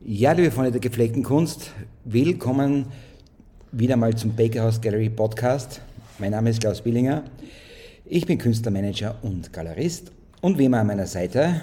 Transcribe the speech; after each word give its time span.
Ja, 0.00 0.32
liebe 0.32 0.50
Freunde 0.50 0.72
der 0.72 0.80
gepflegten 0.80 1.22
Kunst, 1.22 1.72
willkommen 2.04 2.86
wieder 3.72 3.96
mal 3.96 4.14
zum 4.14 4.36
Bakerhouse 4.36 4.80
Gallery 4.80 5.08
Podcast. 5.08 5.80
Mein 6.18 6.32
Name 6.32 6.50
ist 6.50 6.60
Klaus 6.60 6.82
Billinger. 6.82 7.24
Ich 8.04 8.26
bin 8.26 8.36
Künstlermanager 8.36 9.16
und 9.22 9.52
Galerist 9.54 10.12
und 10.42 10.58
wie 10.58 10.66
immer 10.66 10.80
an 10.80 10.88
meiner 10.88 11.06
Seite 11.06 11.62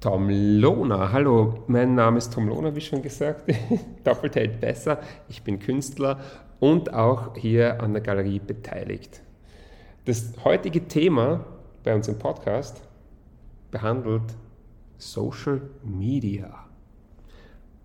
Tom 0.00 0.30
Lohner. 0.30 1.12
Hallo, 1.12 1.62
mein 1.66 1.94
Name 1.94 2.18
ist 2.18 2.32
Tom 2.32 2.48
Lohner, 2.48 2.74
wie 2.74 2.80
schon 2.80 3.02
gesagt. 3.02 3.52
Doppelt 4.04 4.36
hält 4.36 4.58
besser. 4.58 5.00
Ich 5.28 5.42
bin 5.42 5.58
Künstler 5.58 6.18
und 6.58 6.94
auch 6.94 7.36
hier 7.36 7.82
an 7.82 7.92
der 7.92 8.02
Galerie 8.02 8.38
beteiligt. 8.38 9.20
Das 10.06 10.32
heutige 10.42 10.88
Thema 10.88 11.44
bei 11.84 11.94
uns 11.94 12.08
im 12.08 12.18
Podcast 12.18 12.80
behandelt 13.70 14.34
Social 14.96 15.60
Media. 15.84 16.67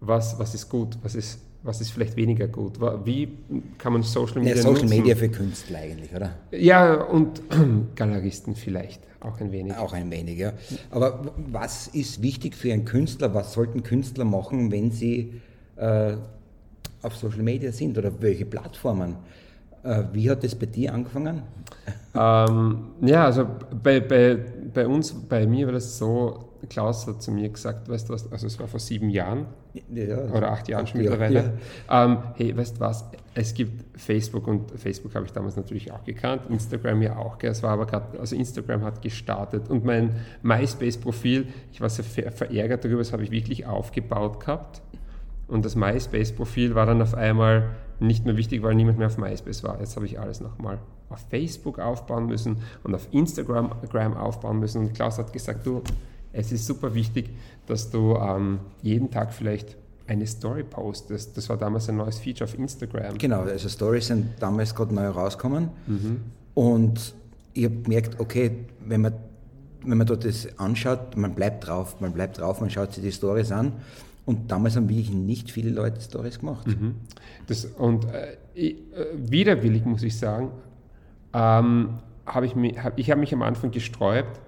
Was, 0.06 0.38
was 0.38 0.54
ist 0.54 0.70
gut? 0.70 0.98
Was 1.02 1.16
ist, 1.16 1.40
was 1.64 1.80
ist 1.80 1.92
vielleicht 1.92 2.18
weniger 2.18 2.48
gut? 2.48 2.80
Wie 3.06 3.38
kann 3.78 3.94
man 3.94 4.04
Social 4.04 4.40
Media 4.40 4.56
ja, 4.56 4.62
Social 4.62 4.84
nutzen? 4.84 4.90
Media 4.90 5.16
für 5.16 5.30
Künstler 5.30 5.80
eigentlich, 5.80 6.14
oder? 6.14 6.32
Ja, 6.52 6.96
und 6.96 7.42
Galeristen 7.96 8.56
vielleicht 8.56 9.02
auch 9.22 9.40
ein 9.40 9.52
wenig. 9.54 9.78
Auch 9.78 9.94
ein 9.94 10.12
wenig, 10.12 10.38
ja. 10.38 10.54
Aber 10.92 11.34
was 11.52 11.88
ist 11.88 12.22
wichtig 12.22 12.56
für 12.56 12.74
einen 12.74 12.84
Künstler? 12.84 13.34
Was 13.34 13.54
sollten 13.54 13.82
Künstler 13.84 14.26
machen, 14.26 14.72
wenn 14.72 14.92
sie 14.92 15.42
äh, 15.78 16.16
auf 17.02 17.16
Social 17.16 17.44
Media 17.44 17.72
sind 17.72 17.98
oder 17.98 18.12
welche 18.22 18.46
Plattformen? 18.46 19.16
Äh, 19.84 20.04
wie 20.12 20.30
hat 20.30 20.44
das 20.44 20.56
bei 20.56 20.66
dir 20.66 20.94
angefangen? 20.94 21.44
Ähm, 22.14 22.88
ja, 23.02 23.26
also 23.26 23.48
bei, 23.82 24.02
bei, 24.02 24.38
bei 24.74 24.86
uns, 24.86 25.14
bei 25.14 25.48
mir 25.48 25.68
war 25.68 25.74
das 25.74 25.98
so, 25.98 26.50
Klaus 26.70 27.08
hat 27.08 27.22
zu 27.22 27.32
mir 27.32 27.48
gesagt, 27.48 27.88
weißt 27.88 28.10
du 28.10 28.14
was, 28.14 28.30
also 28.32 28.48
es 28.48 28.60
war 28.60 28.68
vor 28.68 28.80
sieben 28.82 29.10
Jahren 29.10 29.46
ja, 29.94 30.18
oder 30.32 30.52
acht 30.52 30.68
Jahren 30.68 30.86
schon 30.88 31.02
mittlerweile, 31.02 31.54
ja. 31.90 32.06
ähm, 32.06 32.18
hey, 32.36 32.56
weißt 32.56 32.78
du 32.78 32.80
was, 32.80 33.06
es 33.34 33.54
gibt 33.54 34.00
Facebook 34.00 34.48
und 34.48 34.72
Facebook 34.80 35.16
habe 35.16 35.26
ich 35.26 35.32
damals 35.32 35.56
natürlich 35.56 35.92
auch 35.92 36.04
gekannt, 36.04 36.44
Instagram 36.50 37.02
ja 37.02 37.18
auch, 37.18 37.40
gell? 37.40 37.52
es 37.52 37.64
war 37.64 37.72
aber 37.72 37.86
gerade, 37.86 38.20
also 38.20 38.36
Instagram 38.36 38.84
hat 38.84 39.02
gestartet 39.02 39.70
und 39.70 39.84
mein 39.84 40.16
MySpace-Profil, 40.44 41.48
ich 41.72 41.82
war 41.82 41.90
sehr 41.90 42.06
verärgert 42.32 42.86
darüber, 42.86 43.00
das 43.00 43.14
habe 43.14 43.24
ich 43.24 43.32
wirklich 43.32 43.66
aufgebaut 43.66 44.40
gehabt 44.40 44.82
und 45.48 45.66
das 45.66 45.76
MySpace-Profil 45.76 46.76
war 46.76 46.86
dann 46.86 47.02
auf 47.02 47.16
einmal 47.16 47.70
nicht 48.00 48.26
mehr 48.26 48.38
wichtig, 48.38 48.64
weil 48.64 48.76
niemand 48.76 48.98
mehr 48.98 49.08
auf 49.08 49.18
MySpace 49.18 49.64
war. 49.64 49.80
Jetzt 49.80 49.96
habe 49.96 50.06
ich 50.06 50.20
alles 50.20 50.42
nochmal 50.42 50.80
auf 51.10 51.20
Facebook 51.30 51.80
aufbauen 51.80 52.26
müssen 52.26 52.58
und 52.84 52.96
auf 52.96 53.08
Instagram 53.12 54.18
aufbauen 54.18 54.60
müssen. 54.60 54.82
Und 54.82 54.94
Klaus 54.94 55.18
hat 55.18 55.32
gesagt, 55.32 55.66
du, 55.66 55.82
es 56.34 56.52
ist 56.52 56.66
super 56.66 56.94
wichtig, 56.94 57.30
dass 57.68 57.90
du 57.90 58.16
ähm, 58.16 58.60
jeden 58.82 59.10
Tag 59.10 59.34
vielleicht 59.34 59.78
eine 60.08 60.28
Story 60.28 60.64
postest. 60.64 61.38
Das 61.38 61.48
war 61.48 61.58
damals 61.58 61.88
ein 61.88 61.98
neues 61.98 62.20
Feature 62.20 62.50
auf 62.50 62.58
Instagram. 62.58 63.18
Genau, 63.18 63.42
also 63.42 63.70
Stories 63.70 64.08
sind 64.08 64.26
damals 64.40 64.76
gerade 64.76 64.94
neu 64.94 65.08
rausgekommen. 65.08 65.70
Mhm. 65.88 66.22
Und 66.56 67.14
ich 67.54 67.66
habe 67.66 67.76
gemerkt, 67.76 68.20
okay, 68.20 68.52
wenn 68.86 69.02
man, 69.02 69.14
wenn 69.86 69.98
man 69.98 70.08
dort 70.08 70.26
das 70.26 70.48
anschaut, 70.60 71.16
man 71.16 71.34
bleibt 71.36 71.68
drauf, 71.68 72.02
man 72.02 72.12
bleibt 72.12 72.40
drauf, 72.40 72.60
man 72.60 72.70
schaut 72.70 72.94
sich 72.94 73.04
die 73.04 73.12
Stories 73.12 73.52
an. 73.52 73.74
Und 74.26 74.52
damals 74.52 74.76
haben 74.76 74.90
wirklich 74.90 75.12
nicht 75.12 75.52
viele 75.52 75.70
Leute 75.70 76.02
Stories 76.02 76.40
gemacht. 76.40 76.68
Mhm. 76.68 76.96
Das, 77.48 77.66
und 77.66 78.06
äh, 78.06 78.38
ich, 78.54 78.74
äh, 78.74 79.06
widerwillig 79.16 79.86
muss 79.86 80.02
ich 80.04 80.18
sagen, 80.18 80.52
ähm, 81.34 82.00
habe 82.26 82.46
ich, 82.46 82.56
mich, 82.56 82.82
hab, 82.82 82.98
ich 82.98 83.12
habe 83.12 83.20
mich 83.20 83.34
am 83.34 83.42
Anfang 83.42 83.72
gesträubt 83.72 84.40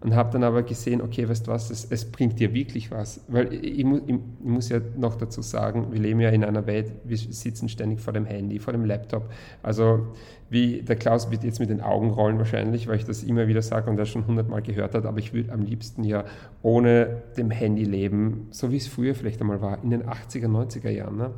und 0.00 0.14
habe 0.14 0.30
dann 0.30 0.44
aber 0.44 0.62
gesehen, 0.62 1.00
okay, 1.00 1.28
weißt 1.28 1.46
du 1.46 1.50
was, 1.50 1.70
es, 1.70 1.86
es 1.90 2.04
bringt 2.04 2.38
dir 2.38 2.52
wirklich 2.52 2.90
was. 2.90 3.20
Weil 3.28 3.52
ich, 3.52 3.80
ich, 3.80 3.86
ich, 4.06 4.18
muss 4.42 4.68
ja 4.68 4.80
noch 4.96 5.16
dazu 5.16 5.42
sagen, 5.42 5.90
wir 5.90 5.98
leben 5.98 6.20
ja 6.20 6.28
in 6.28 6.44
einer 6.44 6.66
Welt, 6.66 6.92
wir 7.04 7.16
sitzen 7.16 7.68
ständig 7.68 8.00
vor 8.00 8.12
dem 8.12 8.26
Handy, 8.26 8.58
vor 8.58 8.72
dem 8.72 8.84
Laptop. 8.84 9.30
Also 9.62 10.08
wie 10.50 10.82
der 10.82 10.96
Klaus 10.96 11.30
wird 11.30 11.44
jetzt 11.44 11.60
mit 11.60 11.70
den 11.70 11.80
Augen 11.80 12.10
rollen 12.10 12.38
wahrscheinlich, 12.38 12.86
weil 12.86 12.96
ich 12.96 13.04
das 13.04 13.24
immer 13.24 13.48
wieder 13.48 13.62
sage 13.62 13.90
und 13.90 13.98
er 13.98 14.06
schon 14.06 14.26
hundertmal 14.26 14.62
gehört 14.62 14.94
hat, 14.94 15.06
aber 15.06 15.18
ich 15.18 15.32
würde 15.32 15.52
am 15.52 15.62
liebsten 15.62 16.04
ja 16.04 16.24
ohne 16.62 17.22
dem 17.36 17.50
Handy 17.50 17.84
leben, 17.84 18.48
so 18.50 18.70
wie 18.70 18.76
es 18.76 18.86
früher 18.86 19.14
vielleicht 19.14 19.40
einmal 19.40 19.60
war, 19.60 19.82
in 19.82 19.90
den 19.90 20.04
80er, 20.04 20.46
90er 20.46 20.90
Jahren. 20.90 21.16
Ne? 21.16 21.30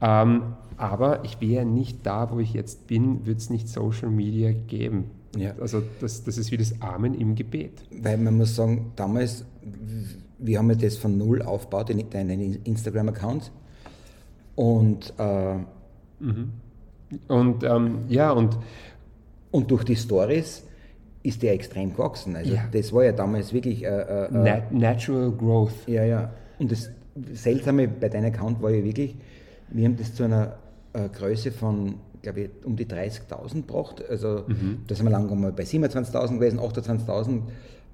Ähm, 0.00 0.42
aber 0.76 1.24
ich 1.24 1.40
wäre 1.40 1.64
nicht 1.64 2.06
da, 2.06 2.30
wo 2.32 2.40
ich 2.40 2.54
jetzt 2.54 2.86
bin, 2.86 3.26
würde 3.26 3.38
es 3.38 3.50
nicht 3.50 3.68
Social 3.68 4.08
Media 4.08 4.50
geben. 4.52 5.10
Ja. 5.36 5.54
Also 5.60 5.82
das, 6.00 6.24
das 6.24 6.38
ist 6.38 6.50
wie 6.50 6.56
das 6.56 6.80
Amen 6.80 7.14
im 7.14 7.34
Gebet. 7.34 7.82
Weil 7.90 8.18
man 8.18 8.36
muss 8.36 8.56
sagen, 8.56 8.92
damals, 8.96 9.44
wir 10.38 10.58
haben 10.58 10.70
ja 10.70 10.76
das 10.76 10.96
von 10.96 11.16
null 11.16 11.42
aufgebaut, 11.42 11.90
deinen 11.90 12.64
Instagram-Account. 12.64 13.52
Und, 14.56 15.14
äh, 15.18 15.54
mhm. 16.18 16.52
und 17.28 17.64
ähm, 17.64 17.98
ja, 18.08 18.32
und, 18.32 18.58
und 19.50 19.70
durch 19.70 19.84
die 19.84 19.96
Stories 19.96 20.64
ist 21.22 21.42
der 21.42 21.52
extrem 21.52 21.92
gewachsen. 21.92 22.34
Also 22.36 22.54
ja. 22.54 22.64
das 22.72 22.92
war 22.92 23.04
ja 23.04 23.12
damals 23.12 23.52
wirklich 23.52 23.84
äh, 23.84 23.88
äh, 23.88 24.62
Natural 24.70 25.30
Growth. 25.30 25.86
Ja, 25.86 26.04
ja. 26.04 26.32
Und 26.58 26.72
das 26.72 26.90
Seltsame 27.32 27.88
bei 27.88 28.08
deinem 28.08 28.32
Account 28.32 28.62
war 28.62 28.70
ja 28.70 28.82
wirklich, 28.82 29.16
wir 29.68 29.84
haben 29.84 29.96
das 29.96 30.14
zu 30.14 30.24
einer 30.24 30.54
äh, 30.92 31.08
Größe 31.08 31.52
von, 31.52 31.96
glaube 32.22 32.40
ich, 32.40 32.50
um 32.64 32.76
die 32.76 32.86
30.000 32.86 33.54
gebracht. 33.54 34.02
Also 34.08 34.44
mhm. 34.46 34.82
da 34.86 34.94
sind 34.94 35.06
wir 35.06 35.10
lange 35.10 35.34
mal 35.34 35.52
bei 35.52 35.64
27.000 35.64 36.34
gewesen, 36.34 36.58
28.000. 36.58 37.42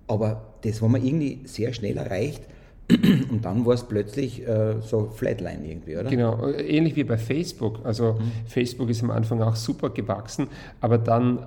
Aber 0.09 0.54
das 0.62 0.81
haben 0.82 0.92
wir 0.92 1.03
irgendwie 1.03 1.41
sehr 1.44 1.72
schnell 1.72 1.97
erreicht. 1.97 2.42
Und 3.31 3.44
dann 3.44 3.66
war 3.66 3.75
es 3.75 3.82
plötzlich 3.82 4.47
äh, 4.47 4.81
so 4.81 5.09
Flatline 5.09 5.69
irgendwie, 5.69 5.97
oder? 5.97 6.09
Genau, 6.09 6.47
ähnlich 6.48 6.94
wie 6.94 7.04
bei 7.04 7.19
Facebook. 7.19 7.84
Also 7.84 8.12
mhm. 8.12 8.32
Facebook 8.47 8.88
ist 8.91 9.03
am 9.03 9.10
Anfang 9.10 9.42
auch 9.42 9.56
super 9.56 9.91
gewachsen, 9.91 10.48
aber 10.81 10.98
dann 10.98 11.47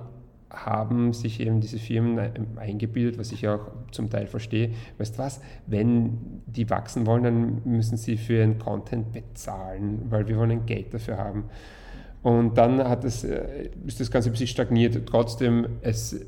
haben 0.50 1.12
sich 1.12 1.40
eben 1.40 1.60
diese 1.60 1.78
Firmen 1.78 2.18
eingebildet, 2.56 3.18
was 3.18 3.30
ich 3.32 3.46
auch 3.46 3.60
zum 3.92 4.10
Teil 4.10 4.26
verstehe. 4.26 4.70
Weißt 4.98 5.14
du 5.14 5.22
was, 5.22 5.40
wenn 5.66 6.42
die 6.46 6.68
wachsen 6.68 7.06
wollen, 7.06 7.22
dann 7.22 7.62
müssen 7.64 7.96
sie 7.96 8.16
für 8.16 8.34
ihren 8.34 8.58
Content 8.58 9.12
bezahlen, 9.12 10.06
weil 10.10 10.26
wir 10.26 10.36
wollen 10.36 10.66
Geld 10.66 10.92
dafür 10.92 11.18
haben. 11.18 11.44
Und 12.22 12.58
dann 12.58 12.86
hat 12.86 13.04
es, 13.04 13.24
äh, 13.24 13.70
ist 13.86 14.00
das 14.00 14.10
Ganze 14.10 14.28
ein 14.28 14.32
bisschen 14.32 14.48
stagniert. 14.48 15.06
Trotzdem, 15.06 15.66
es, 15.80 16.20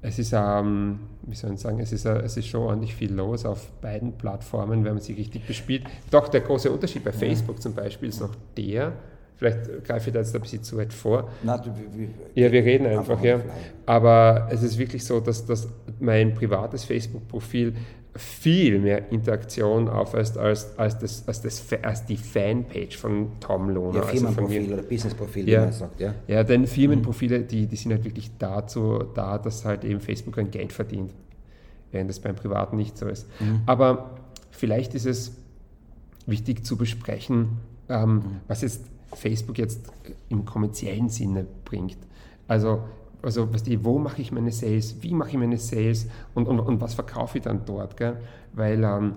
es 0.00 0.18
ist, 0.18 0.32
ähm, 0.34 1.00
wie 1.22 1.34
soll 1.34 1.52
ich 1.54 1.60
sagen, 1.60 1.78
es 1.80 1.92
ist, 1.92 2.06
äh, 2.06 2.18
es 2.18 2.36
ist 2.36 2.46
schon 2.46 2.62
ordentlich 2.62 2.94
viel 2.94 3.12
los 3.12 3.44
auf 3.44 3.70
beiden 3.80 4.16
Plattformen, 4.16 4.84
wenn 4.84 4.94
man 4.94 5.02
sie 5.02 5.12
richtig 5.12 5.46
bespielt. 5.46 5.84
Doch 6.10 6.28
der 6.28 6.40
große 6.40 6.70
Unterschied 6.70 7.04
bei 7.04 7.12
Facebook 7.12 7.60
zum 7.60 7.74
Beispiel 7.74 8.08
ist 8.08 8.20
noch 8.20 8.34
der, 8.56 8.94
Vielleicht 9.36 9.84
greife 9.84 10.08
ich 10.08 10.14
da 10.14 10.20
jetzt 10.20 10.34
ein 10.34 10.40
bisschen 10.40 10.62
zu 10.62 10.78
weit 10.78 10.94
vor. 10.94 11.28
Nein, 11.42 11.60
du, 11.62 11.70
wir, 11.98 12.08
ja, 12.34 12.50
wir 12.50 12.64
reden 12.64 12.86
einfach, 12.86 13.22
ja. 13.22 13.40
Aber 13.84 14.48
es 14.50 14.62
ist 14.62 14.78
wirklich 14.78 15.04
so, 15.04 15.20
dass, 15.20 15.44
dass 15.44 15.68
mein 16.00 16.34
privates 16.34 16.84
Facebook-Profil 16.84 17.74
viel 18.16 18.78
mehr 18.78 19.10
Interaktion 19.10 19.88
aufweist 19.88 20.38
als, 20.38 20.78
als, 20.78 20.98
das, 20.98 21.26
als, 21.26 21.42
das, 21.42 21.64
als 21.82 22.06
die 22.06 22.16
Fanpage 22.16 22.96
von 22.96 23.32
Tom 23.40 23.70
Lohner. 23.70 24.00
Ja, 24.00 24.02
Firmenprofil 24.02 24.62
also 24.62 24.72
oder 24.74 24.82
Businessprofil, 24.82 25.48
ja, 25.48 25.60
wie 25.60 25.64
man 25.64 25.72
sagt. 25.72 26.00
Ja, 26.00 26.14
ja 26.26 26.44
denn 26.44 26.66
Firmenprofile, 26.66 27.40
die, 27.40 27.66
die 27.66 27.76
sind 27.76 27.92
halt 27.92 28.04
wirklich 28.04 28.30
dazu 28.38 29.04
da, 29.14 29.38
dass 29.38 29.64
halt 29.64 29.84
eben 29.84 30.00
Facebook 30.00 30.38
ein 30.38 30.50
Geld 30.50 30.72
verdient, 30.72 31.12
während 31.92 32.10
das 32.10 32.20
beim 32.20 32.34
Privaten 32.34 32.76
nicht 32.76 32.96
so 32.96 33.06
ist. 33.06 33.26
Mhm. 33.40 33.60
Aber 33.66 34.16
vielleicht 34.50 34.94
ist 34.94 35.06
es 35.06 35.32
wichtig 36.26 36.64
zu 36.64 36.76
besprechen, 36.76 37.58
ähm, 37.88 38.14
mhm. 38.14 38.22
was 38.48 38.62
jetzt 38.62 38.82
Facebook 39.14 39.58
jetzt 39.58 39.92
im 40.28 40.44
kommerziellen 40.44 41.08
Sinne 41.08 41.46
bringt. 41.64 41.98
Also, 42.48 42.80
also 43.26 43.52
weißt 43.52 43.66
du, 43.66 43.84
wo 43.84 43.98
mache 43.98 44.22
ich 44.22 44.30
meine 44.30 44.52
Sales, 44.52 45.02
wie 45.02 45.12
mache 45.12 45.30
ich 45.30 45.36
meine 45.36 45.58
Sales 45.58 46.06
und, 46.34 46.46
und, 46.46 46.60
und 46.60 46.80
was 46.80 46.94
verkaufe 46.94 47.38
ich 47.38 47.44
dann 47.44 47.64
dort? 47.66 47.96
Gell? 47.96 48.16
Weil 48.52 48.84
ähm, 48.84 49.16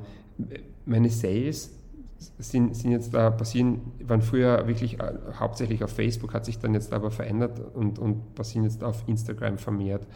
meine 0.85 1.09
Sales 1.09 1.71
sind, 2.39 2.75
sind 2.75 2.91
jetzt 2.91 3.13
da 3.13 3.29
passieren, 3.29 3.81
waren 4.03 4.21
früher 4.21 4.67
wirklich 4.67 4.99
äh, 4.99 5.13
hauptsächlich 5.39 5.83
auf 5.83 5.91
Facebook, 5.91 6.33
hat 6.33 6.45
sich 6.45 6.57
dann 6.57 6.73
jetzt 6.73 6.91
aber 6.91 7.11
verändert 7.11 7.61
und, 7.75 7.99
und 7.99 8.35
passieren 8.35 8.65
jetzt 8.65 8.83
auf 8.83 9.03
Instagram 9.07 9.57
vermehrt. 9.57 10.07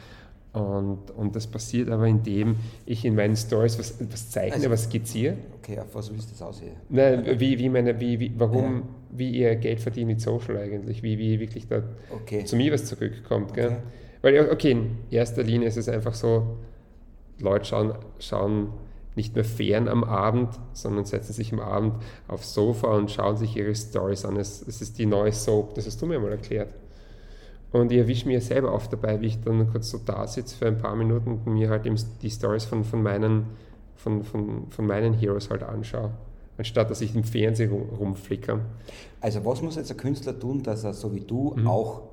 Und, 0.54 1.10
und 1.10 1.36
das 1.36 1.48
passiert 1.48 1.90
aber, 1.90 2.06
indem 2.06 2.58
ich 2.86 3.04
in 3.06 3.16
meinen 3.16 3.36
Stories 3.36 3.80
was, 3.80 3.96
was 4.12 4.30
zeichne, 4.30 4.54
also, 4.54 4.70
was 4.70 4.84
skizziere. 4.84 5.36
Okay, 5.58 5.80
auf 5.80 5.96
was 5.96 6.12
willst 6.12 6.30
du 6.30 6.34
das 6.34 6.44
aussehen? 6.44 6.76
Nein, 6.90 7.26
wie, 7.40 7.58
wie, 7.58 7.70
meine, 7.70 8.00
wie, 8.00 8.20
wie, 8.20 8.32
warum, 8.38 8.76
ja. 8.76 8.82
wie 9.18 9.32
ihr 9.32 9.56
Geld 9.56 9.80
verdient 9.80 10.08
mit 10.08 10.22
Social 10.22 10.58
eigentlich, 10.58 11.02
wie, 11.02 11.18
wie 11.18 11.40
wirklich 11.40 11.68
da 11.68 11.82
okay. 12.12 12.46
zu 12.46 12.56
mir 12.56 12.72
was 12.72 12.86
zurückkommt. 12.86 13.52
Okay. 13.52 13.62
Gell? 13.62 13.78
Weil, 14.22 14.52
okay, 14.52 14.72
in 14.72 14.98
erster 15.10 15.42
Linie 15.42 15.68
ist 15.68 15.78
es 15.78 15.90
einfach 15.90 16.14
so, 16.14 16.58
Leute 17.40 17.66
schauen, 17.66 17.94
schauen 18.20 18.74
nicht 19.16 19.34
mehr 19.34 19.44
fern 19.44 19.88
am 19.88 20.04
Abend, 20.04 20.50
sondern 20.74 21.06
setzen 21.06 21.34
sich 21.34 21.52
am 21.52 21.60
Abend 21.60 21.96
aufs 22.28 22.54
Sofa 22.54 22.96
und 22.96 23.10
schauen 23.10 23.38
sich 23.38 23.56
ihre 23.56 23.74
Stories 23.74 24.24
an. 24.24 24.38
Es, 24.38 24.66
es 24.68 24.82
ist 24.82 25.00
die 25.00 25.08
neue 25.08 25.32
Soap, 25.32 25.74
das 25.74 25.88
hast 25.88 26.02
du 26.02 26.06
mir 26.06 26.20
mal 26.20 26.32
erklärt. 26.32 26.74
Und 27.74 27.92
ich 27.92 27.98
erwische 27.98 28.28
mich 28.28 28.46
selber 28.46 28.72
oft 28.72 28.94
dabei, 28.94 29.20
wie 29.20 29.25
ich 29.25 29.42
dann 29.42 29.70
kurz 29.70 29.90
so 29.90 29.98
da 29.98 30.28
sitze 30.28 30.56
für 30.56 30.68
ein 30.68 30.78
paar 30.78 30.96
Minuten 30.96 31.42
und 31.44 31.54
mir 31.54 31.70
halt 31.70 31.90
die 32.22 32.30
Stories 32.30 32.66
von, 32.66 32.84
von, 32.84 33.02
meinen, 33.02 33.48
von, 33.96 34.24
von, 34.24 34.68
von 34.70 34.86
meinen 34.86 35.14
Heroes 35.14 35.50
halt 35.50 35.64
anschaue. 35.64 36.12
anstatt 36.58 36.92
dass 36.92 37.02
ich 37.02 37.16
im 37.16 37.24
Fernsehen 37.24 37.72
rumflickere. 37.72 38.60
Also 39.22 39.44
was 39.44 39.64
muss 39.64 39.75
jetzt 39.75 39.90
ein 39.90 39.98
Künstler 39.98 40.40
tun, 40.40 40.62
dass 40.62 40.84
er 40.84 40.94
so 40.94 41.16
wie 41.16 41.22
du 41.22 41.56
mhm. 41.56 41.68
auch 41.68 42.04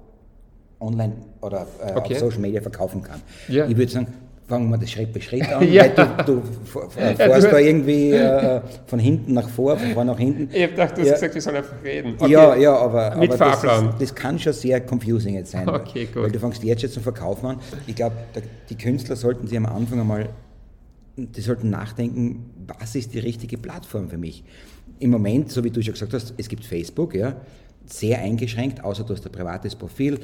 online 0.81 1.13
oder 1.43 1.67
äh, 1.85 1.93
okay. 1.95 2.15
auf 2.15 2.21
Social 2.21 2.41
Media 2.41 2.63
verkaufen 2.63 3.03
kann? 3.03 3.21
Ja. 3.49 3.67
Ich 3.67 3.77
würde 3.77 3.93
sagen, 3.93 4.07
fangen 4.51 4.69
wir 4.69 4.77
das 4.77 4.91
Schritt 4.91 5.13
für 5.13 5.21
Schritt 5.21 5.49
an, 5.53 5.73
ja. 5.73 5.85
weil 5.85 6.25
du, 6.27 6.43
du 6.43 6.91
fährst 6.91 7.21
ja, 7.21 7.51
da 7.51 7.59
irgendwie 7.59 8.11
äh, 8.11 8.61
von 8.87 8.99
hinten 8.99 9.33
nach 9.33 9.49
vor, 9.49 9.79
von 9.79 9.93
vor 9.93 10.05
nach 10.05 10.19
hinten. 10.19 10.51
Ich 10.53 10.63
habe 10.63 10.73
gedacht, 10.73 10.97
du 10.97 11.03
hast 11.03 11.09
ja. 11.09 11.15
gesagt, 11.15 11.35
wir 11.35 11.41
sollen 11.41 11.57
einfach 11.57 11.83
reden. 11.83 12.15
Okay. 12.19 12.33
Ja, 12.33 12.57
ja, 12.57 12.77
aber, 12.77 13.17
Mit 13.17 13.31
aber 13.31 13.39
das, 13.39 13.65
ist, 13.65 14.01
das, 14.01 14.15
kann 14.15 14.39
schon 14.39 14.53
sehr 14.53 14.81
confusing 14.81 15.37
jetzt 15.37 15.53
sein, 15.53 15.69
okay, 15.69 16.09
weil, 16.13 16.25
weil, 16.25 16.33
du 16.33 16.41
fängst 16.41 16.63
jetzt 16.65 16.83
schon 16.83 16.91
zum 16.91 17.03
Verkaufen 17.03 17.47
an. 17.47 17.61
Ich 17.87 17.95
glaube, 17.95 18.17
die 18.69 18.77
Künstler 18.77 19.17
sollten 19.17 19.47
sich 19.47 19.57
am 19.57 19.67
Anfang 19.67 20.01
einmal, 20.01 20.29
die 21.17 21.41
sollten 21.41 21.71
nachdenken, 21.71 22.51
was 22.79 22.95
ist 22.97 23.15
die 23.15 23.21
richtige 23.21 23.57
Plattform 23.57 24.11
für 24.11 24.19
mich? 24.19 24.43
Im 24.99 25.11
Moment, 25.11 25.51
so 25.51 25.63
wie 25.65 25.71
du 25.71 25.81
schon 25.81 25.95
gesagt 25.95 26.13
hast, 26.13 26.35
es 26.37 26.49
gibt 26.49 26.65
Facebook, 26.65 27.15
ja, 27.15 27.37
sehr 27.87 28.19
eingeschränkt, 28.19 28.85
außer 28.85 29.05
du 29.05 29.15
hast 29.15 29.25
ein 29.25 29.33
privates 29.33 29.75
Profil, 29.77 30.19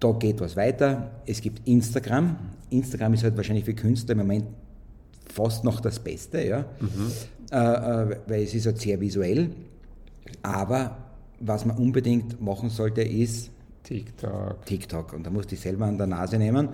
da 0.00 0.12
geht 0.12 0.40
was 0.40 0.56
weiter. 0.56 1.10
Es 1.26 1.40
gibt 1.40 1.66
Instagram. 1.66 2.36
Instagram 2.70 3.14
ist 3.14 3.24
halt 3.24 3.36
wahrscheinlich 3.36 3.64
für 3.64 3.74
Künstler 3.74 4.12
im 4.12 4.18
Moment 4.18 4.46
fast 5.32 5.64
noch 5.64 5.80
das 5.80 5.98
Beste, 5.98 6.44
ja? 6.44 6.64
Mhm. 6.80 7.12
Äh, 7.50 7.56
äh, 7.56 8.16
weil 8.26 8.42
es 8.42 8.54
ist 8.54 8.66
halt 8.66 8.80
sehr 8.80 9.00
visuell. 9.00 9.50
Aber 10.42 10.96
was 11.40 11.64
man 11.64 11.76
unbedingt 11.76 12.40
machen 12.40 12.70
sollte, 12.70 13.02
ist 13.02 13.50
TikTok. 13.84 14.64
TikTok. 14.66 15.12
Und 15.12 15.26
da 15.26 15.30
musst 15.30 15.46
du 15.46 15.50
dich 15.50 15.60
selber 15.60 15.86
an 15.86 15.98
der 15.98 16.06
Nase 16.06 16.38
nehmen. 16.38 16.68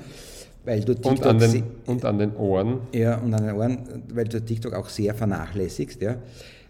Weil 0.64 0.80
du 0.80 0.94
TikTok 0.94 1.12
und, 1.12 1.26
an 1.26 1.38
den, 1.38 1.64
und 1.86 2.04
an 2.04 2.18
den 2.18 2.36
Ohren. 2.36 2.80
Ja, 2.92 3.18
und 3.18 3.34
an 3.34 3.44
den 3.44 3.54
Ohren, 3.56 3.78
weil 4.14 4.26
du 4.26 4.40
TikTok 4.40 4.74
auch 4.74 4.88
sehr 4.88 5.14
vernachlässigst. 5.14 6.00
Ja. 6.00 6.16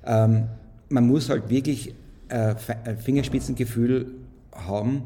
Ähm, 0.04 0.44
man 0.88 1.06
muss 1.06 1.28
halt 1.28 1.50
wirklich 1.50 1.94
äh, 2.28 2.54
Fingerspitzengefühl 2.96 4.14
haben, 4.52 5.02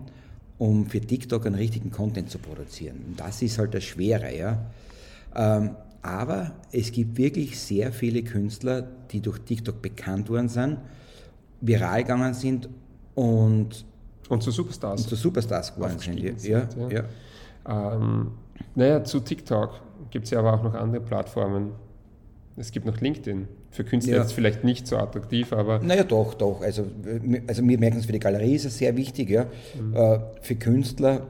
um 0.59 0.87
für 0.87 1.01
TikTok 1.01 1.47
einen 1.47 1.57
richtigen 1.57 1.91
Content 1.91 2.31
zu 2.31 2.39
produzieren. 2.39 3.05
Und 3.09 3.21
das 3.21 3.43
ist 3.43 3.59
halt 3.59 3.75
das 3.75 3.85
Schwere. 3.85 4.35
Ja. 4.37 4.59
Ähm, 5.35 5.77
aber 6.03 6.53
es 6.73 6.93
gibt 6.93 7.19
wirklich 7.19 7.59
sehr 7.59 7.93
viele 7.93 8.23
Künstler, 8.23 8.83
die 9.11 9.21
durch 9.21 9.41
TikTok 9.41 9.83
bekannt 9.83 10.29
worden 10.31 10.49
sind, 10.49 10.79
viral 11.61 12.03
gegangen 12.03 12.33
sind 12.33 12.69
und, 13.15 13.85
und 14.29 14.43
zu 14.43 14.51
Superstars. 14.51 15.03
Und 15.03 15.09
zu 15.09 15.17
Superstars 15.17 15.75
geworden 15.75 15.99
sind. 15.99 16.43
Ja, 16.45 16.67
ja. 16.89 17.05
ja. 17.67 17.95
Ähm, 17.95 18.31
naja, 18.75 19.03
zu 19.03 19.21
TikTok 19.21 19.81
gibt 20.11 20.27
es 20.27 20.31
ja 20.31 20.39
aber 20.39 20.55
auch 20.55 20.63
noch 20.63 20.75
andere 20.75 21.03
Plattformen. 21.03 21.73
Es 22.59 22.73
gibt 22.73 22.87
noch 22.87 23.01
LinkedIn. 23.01 23.49
Für 23.71 23.85
Künstler 23.85 24.17
ja. 24.17 24.21
ist 24.23 24.29
es 24.29 24.33
vielleicht 24.33 24.65
nicht 24.65 24.87
so 24.87 24.97
attraktiv, 24.97 25.53
aber. 25.53 25.81
Naja, 25.81 26.05
doch, 26.05 26.35
doch. 26.35 26.63
Also, 26.63 26.87
also 27.47 27.69
wir 27.69 27.79
merken 27.79 27.99
es 27.99 28.07
für 28.07 28.13
die 28.13 28.19
Galerie 28.19 28.55
ist 28.55 28.65
es 28.65 28.79
sehr 28.79 28.97
wichtig. 28.97 29.29
Ja. 29.29 29.47
Mhm. 29.79 29.95
Äh, 29.95 30.19
für 30.41 30.55
Künstler, 30.55 31.27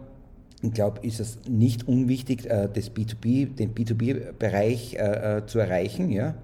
ich 0.62 0.72
glaube, 0.72 1.04
ist 1.04 1.18
es 1.18 1.38
nicht 1.48 1.88
unwichtig, 1.88 2.46
äh, 2.46 2.68
das 2.72 2.94
B2B, 2.94 3.56
den 3.56 3.74
B2B-Bereich 3.74 4.94
äh, 4.94 5.42
zu 5.46 5.58
erreichen. 5.58 6.10
Ja. 6.10 6.34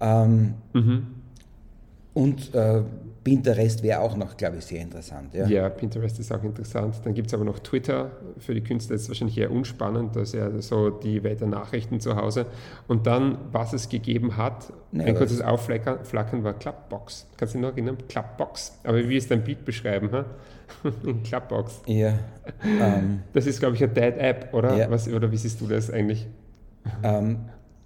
Ähm, 0.00 0.54
mhm. 0.72 1.06
Und 2.14 2.52
Pinterest 3.24 3.82
wäre 3.82 4.00
auch 4.00 4.16
noch, 4.16 4.36
glaube 4.36 4.58
ich, 4.58 4.66
sehr 4.66 4.80
interessant. 4.80 5.34
Ja, 5.34 5.46
ja 5.46 5.68
Pinterest 5.68 6.18
ist 6.18 6.32
auch 6.32 6.42
interessant. 6.42 7.00
Dann 7.04 7.14
gibt 7.14 7.28
es 7.28 7.34
aber 7.34 7.44
noch 7.44 7.58
Twitter. 7.58 8.10
Für 8.38 8.54
die 8.54 8.62
Künstler 8.62 8.96
ist 8.96 9.02
es 9.02 9.08
wahrscheinlich 9.08 9.38
eher 9.38 9.50
unspannend. 9.50 10.16
Das 10.16 10.30
ist 10.30 10.34
ja 10.34 10.60
so 10.60 10.90
die 10.90 11.22
Welt 11.22 11.40
der 11.40 11.48
Nachrichten 11.48 12.00
zu 12.00 12.16
Hause. 12.16 12.46
Und 12.86 13.06
dann, 13.06 13.38
was 13.52 13.72
es 13.72 13.88
gegeben 13.88 14.36
hat, 14.36 14.72
nee, 14.92 15.04
ein 15.04 15.14
kurzes 15.14 15.42
Aufflackern 15.42 16.44
war 16.44 16.54
Clubbox. 16.54 17.26
Kannst 17.36 17.54
du 17.54 17.58
dich 17.58 17.66
noch 17.66 17.72
erinnern? 17.72 17.98
Clubbox. 18.08 18.78
Aber 18.84 19.08
wie 19.08 19.16
ist 19.16 19.30
dein 19.30 19.44
Beat 19.44 19.64
beschreiben? 19.64 20.10
Ha? 20.12 20.24
In 21.04 21.22
Clubbox. 21.22 21.82
Ja. 21.86 22.10
Um, 22.10 22.14
ähm. 22.80 23.22
das 23.32 23.46
ist, 23.46 23.58
glaube 23.60 23.74
ich, 23.74 23.82
eine 23.82 23.92
Dead-App, 23.92 24.52
oder? 24.52 24.76
Ja. 24.76 24.90
Was, 24.90 25.08
oder 25.08 25.30
wie 25.30 25.36
siehst 25.36 25.60
du 25.60 25.66
das 25.66 25.90
eigentlich? 25.90 26.26
Um, 27.02 27.04
ähm, 27.04 27.38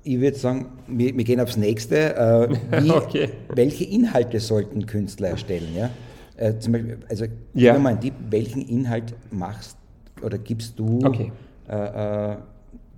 ich 0.05 0.21
würde 0.21 0.37
sagen, 0.37 0.67
wir, 0.87 1.17
wir, 1.17 1.25
gehen 1.25 1.41
aufs 1.41 1.57
nächste. 1.57 2.17
Äh, 2.17 2.49
wie, 2.83 2.91
okay. 2.91 3.29
Welche 3.55 3.85
Inhalte 3.85 4.41
sollten 4.41 4.87
Künstler 4.87 5.29
erstellen? 5.29 5.69
Ja? 5.75 5.91
Äh, 6.37 6.59
zum 6.59 6.73
Beispiel, 6.73 6.99
also 7.09 7.27
ja. 7.55 7.79
mal 7.79 7.91
einen 7.91 8.01
Tipp, 8.01 8.15
welchen 8.31 8.63
Inhalt 8.63 9.15
machst 9.31 9.77
oder 10.23 10.39
gibst 10.39 10.79
du 10.79 11.01
okay. 11.05 11.33
äh, 11.69 12.33
äh 12.33 12.37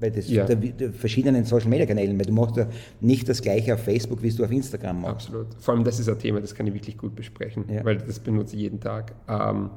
bei 0.00 0.10
des, 0.10 0.28
ja. 0.28 0.44
der, 0.44 0.56
der 0.56 0.92
verschiedenen 0.92 1.44
Social 1.44 1.68
Media 1.68 1.86
Kanälen? 1.86 2.18
Weil 2.18 2.26
du 2.26 2.32
machst 2.32 2.56
ja 2.56 2.66
nicht 3.00 3.28
das 3.28 3.40
gleiche 3.40 3.74
auf 3.74 3.80
Facebook, 3.80 4.22
wie 4.22 4.30
du 4.30 4.44
auf 4.44 4.50
Instagram 4.50 5.02
machst. 5.02 5.28
Absolut. 5.28 5.46
Vor 5.60 5.74
allem 5.74 5.84
das 5.84 6.00
ist 6.00 6.08
ein 6.08 6.18
Thema, 6.18 6.40
das 6.40 6.54
kann 6.54 6.66
ich 6.66 6.74
wirklich 6.74 6.98
gut 6.98 7.14
besprechen, 7.14 7.64
ja. 7.68 7.84
weil 7.84 7.98
das 7.98 8.18
benutze 8.18 8.56
ich 8.56 8.62
jeden 8.62 8.80
Tag. 8.80 9.12
Ähm, 9.28 9.70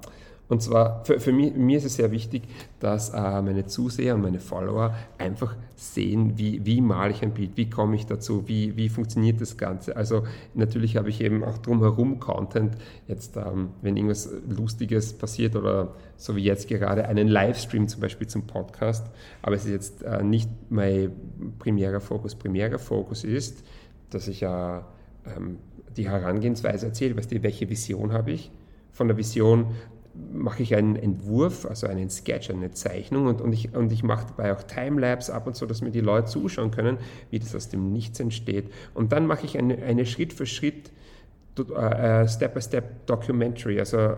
und 0.50 0.62
zwar, 0.62 1.04
für, 1.04 1.20
für 1.20 1.34
mich, 1.34 1.56
mir 1.56 1.78
ist 1.78 1.84
es 1.84 1.96
sehr 1.96 2.12
wichtig, 2.12 2.44
dass 2.80 3.10
äh, 3.10 3.42
meine 3.42 3.66
Zuseher 3.66 4.16
und 4.16 4.22
meine 4.22 4.40
Follower 4.40 4.96
einfach 5.18 5.56
sehen, 5.76 6.38
wie, 6.38 6.66
wie 6.66 6.80
male 6.80 7.12
ich 7.12 7.22
ein 7.22 7.34
Bild, 7.34 7.52
wie 7.56 7.70
komme 7.70 7.96
ich 7.96 8.06
dazu, 8.06 8.48
wie, 8.48 8.78
wie 8.78 8.88
funktioniert 8.88 9.42
das 9.42 9.58
Ganze. 9.58 9.98
Also 9.98 10.24
natürlich 10.54 10.96
habe 10.96 11.10
ich 11.10 11.22
eben 11.22 11.44
auch 11.44 11.58
drumherum 11.58 12.20
Content, 12.20 12.78
jetzt 13.08 13.36
ähm, 13.36 13.70
wenn 13.82 13.98
irgendwas 13.98 14.30
Lustiges 14.48 15.14
passiert 15.14 15.56
oder 15.56 15.94
so 16.16 16.36
wie 16.36 16.44
jetzt 16.44 16.68
gerade 16.70 17.06
einen 17.08 17.28
Livestream 17.28 17.88
zum 17.90 18.02
Beispiel 18.02 18.28
zum 18.28 18.48
Podcast, 18.48 19.06
aber 19.42 19.56
es 19.56 19.66
ist 19.66 19.72
jetzt 19.72 20.04
äh, 20.04 20.24
nicht 20.24 20.50
mein 20.70 21.12
primärer 21.60 22.00
Fokus. 22.00 22.36
Primärer 22.36 22.80
Fokus 22.80 23.26
ist, 23.26 23.64
dass 24.10 24.30
ich 24.30 24.44
äh, 24.44 24.48
ähm, 24.48 25.58
die 25.98 26.10
Herangehensweise 26.10 26.86
erzähle, 26.86 27.18
weißt 27.18 27.32
du, 27.32 27.44
welche 27.44 27.70
Vision 27.70 28.14
habe 28.14 28.32
ich? 28.32 28.52
Von 28.92 29.08
der 29.08 29.18
Vision 29.18 29.68
mache 30.34 30.64
ich 30.64 30.76
einen 30.76 30.96
Entwurf, 30.96 31.66
also 31.66 31.88
einen 31.88 32.10
Sketch, 32.10 32.50
eine 32.50 32.72
Zeichnung 32.72 33.28
und, 33.28 33.42
und 33.42 33.54
ich, 33.54 33.76
und 33.76 33.92
ich 33.92 34.04
mache 34.04 34.28
dabei 34.28 34.54
auch 34.54 34.64
Timelapse 34.64 35.34
ab 35.34 35.48
und 35.48 35.56
so, 35.56 35.66
dass 35.66 35.82
mir 35.82 35.92
die 35.92 36.02
Leute 36.02 36.28
zuschauen 36.28 36.72
können, 36.72 36.98
wie 37.30 37.40
das 37.40 37.56
aus 37.56 37.70
dem 37.70 37.92
Nichts 37.92 38.20
entsteht. 38.20 38.72
Und 38.94 39.12
dann 39.12 39.28
mache 39.28 39.46
ich 39.46 39.58
eine, 39.58 39.78
eine 39.84 40.06
Schritt 40.06 40.34
für 40.34 40.46
Schritt 40.46 40.92
äh, 41.60 42.28
Step-by-Step-Documentary, 42.28 43.80
also 43.80 44.18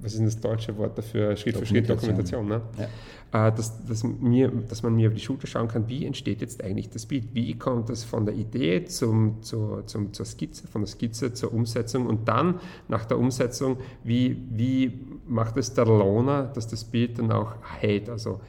was 0.00 0.14
ist 0.14 0.24
das 0.24 0.40
deutsche 0.40 0.76
Wort 0.76 0.96
dafür? 0.96 1.36
Schritt 1.36 1.56
für 1.56 1.66
Schritt 1.66 1.88
Dokumentation. 1.88 2.48
Ne? 2.48 2.62
Ja. 2.78 3.48
Äh, 3.48 3.52
dass, 3.52 3.84
dass, 3.84 4.04
mir, 4.04 4.50
dass 4.68 4.82
man 4.82 4.94
mir 4.94 5.08
auf 5.08 5.14
die 5.14 5.20
Schulter 5.20 5.46
schauen 5.46 5.68
kann, 5.68 5.88
wie 5.88 6.06
entsteht 6.06 6.40
jetzt 6.40 6.62
eigentlich 6.62 6.90
das 6.90 7.06
Bild? 7.06 7.34
Wie 7.34 7.58
kommt 7.58 7.88
das 7.88 8.04
von 8.04 8.24
der 8.24 8.34
Idee 8.34 8.84
zum, 8.84 9.42
zur, 9.42 9.86
zum, 9.86 10.12
zur 10.12 10.26
Skizze, 10.26 10.68
von 10.68 10.82
der 10.82 10.88
Skizze 10.88 11.32
zur 11.32 11.52
Umsetzung 11.52 12.06
und 12.06 12.28
dann 12.28 12.60
nach 12.88 13.04
der 13.04 13.18
Umsetzung, 13.18 13.78
wie, 14.04 14.36
wie 14.50 15.00
macht 15.26 15.56
es 15.56 15.74
der 15.74 15.86
Loner, 15.86 16.44
dass 16.44 16.68
das 16.68 16.84
Bild 16.84 17.18
dann 17.18 17.32
auch 17.32 17.56
hält? 17.80 18.08
Also 18.08 18.40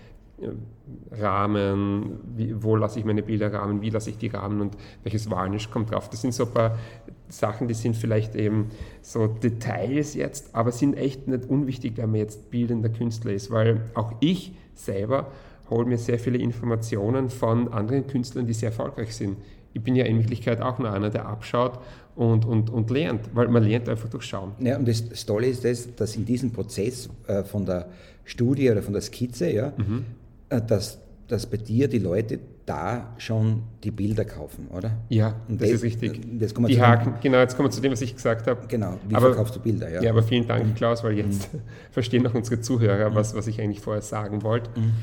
Rahmen, 1.12 2.20
wie, 2.36 2.62
wo 2.62 2.76
lasse 2.76 3.00
ich 3.00 3.06
meine 3.06 3.24
Bilder 3.24 3.52
rahmen, 3.52 3.82
wie 3.82 3.90
lasse 3.90 4.12
ich 4.12 4.18
die 4.18 4.28
Rahmen 4.28 4.62
und 4.62 4.78
welches 5.04 5.30
Varnish 5.30 5.72
kommt 5.72 5.92
drauf. 5.92 6.10
Das 6.10 6.22
sind 6.22 6.34
so 6.34 6.46
ein 6.46 6.52
paar 6.54 6.78
Sachen, 7.28 7.68
die 7.68 7.74
sind 7.74 7.96
vielleicht 7.96 8.36
eben 8.36 8.70
so 9.02 9.28
Details 9.28 10.14
jetzt, 10.14 10.54
aber 10.54 10.72
sind 10.72 10.96
echt 10.96 11.28
nicht 11.28 11.50
unwichtig, 11.50 11.98
wenn 11.98 12.12
man 12.12 12.20
jetzt 12.20 12.52
bildender 12.52 12.90
Künstler 12.90 13.34
ist, 13.34 13.52
weil 13.52 13.82
auch 13.96 14.14
ich 14.20 14.54
selber 14.76 15.32
hole 15.70 15.86
mir 15.86 15.98
sehr 15.98 16.20
viele 16.20 16.38
Informationen 16.38 17.30
von 17.30 17.74
anderen 17.74 18.08
Künstlern, 18.08 18.46
die 18.46 18.54
sehr 18.54 18.70
erfolgreich 18.70 19.16
sind. 19.16 19.38
Ich 19.74 19.84
bin 19.84 19.96
ja 19.96 20.06
in 20.06 20.20
Wirklichkeit 20.20 20.62
auch 20.62 20.80
nur 20.80 20.92
einer, 20.92 21.10
der 21.10 21.26
abschaut 21.26 21.80
und, 22.16 22.46
und, 22.46 22.70
und 22.70 22.90
lernt, 22.90 23.30
weil 23.34 23.48
man 23.48 23.64
lernt 23.64 23.90
einfach 23.90 24.10
durch 24.10 24.24
Schauen. 24.24 24.54
Ja, 24.60 24.78
und 24.78 24.88
das 24.88 25.26
Tolle 25.26 25.48
ist 25.48 25.66
das, 25.66 25.94
dass 25.96 26.16
in 26.16 26.26
diesem 26.26 26.52
Prozess 26.52 27.10
äh, 27.28 27.44
von 27.44 27.66
der 27.66 27.90
Studie 28.24 28.72
oder 28.72 28.82
von 28.82 28.94
der 28.94 29.02
Skizze, 29.02 29.52
ja, 29.52 29.74
mhm. 29.78 30.06
Äh, 30.50 30.62
dass, 30.62 31.00
dass 31.28 31.46
bei 31.46 31.58
dir 31.58 31.88
die 31.88 32.00
Leute 32.00 32.40
da 32.66 33.14
schon 33.18 33.64
die 33.84 33.92
Bilder 33.92 34.26
kaufen, 34.26 34.68
oder? 34.68 34.98
Ja, 35.10 35.36
und 35.48 35.62
das, 35.62 35.70
das 35.70 35.78
ist 35.78 35.84
richtig. 35.84 36.22
Das 36.40 36.54
die 36.54 36.82
Haken, 36.82 37.16
genau, 37.22 37.40
jetzt 37.40 37.56
kommen 37.56 37.70
wir 37.70 37.72
zu 37.72 37.82
dem, 37.82 37.94
was 37.94 38.02
ich 38.02 38.16
gesagt 38.16 38.48
habe. 38.48 38.68
Genau, 38.68 38.98
wie 39.08 39.16
aber, 39.16 39.28
verkaufst 39.28 39.56
du 39.56 39.60
Bilder? 39.60 39.90
Ja, 39.90 40.02
ja 40.02 40.12
aber 40.12 40.24
vielen 40.24 40.48
Dank, 40.48 40.66
mhm. 40.66 40.76
Klaus, 40.76 41.04
weil 41.04 41.18
jetzt 41.18 41.54
mhm. 41.54 41.62
verstehen 41.92 42.28
auch 42.28 42.34
unsere 42.34 42.60
Zuhörer, 42.62 43.16
was, 43.16 43.36
was 43.36 43.48
ich 43.48 43.62
eigentlich 43.62 43.82
vorher 43.82 44.02
sagen 44.02 44.44
wollte. 44.44 44.70
Mhm. 44.78 44.94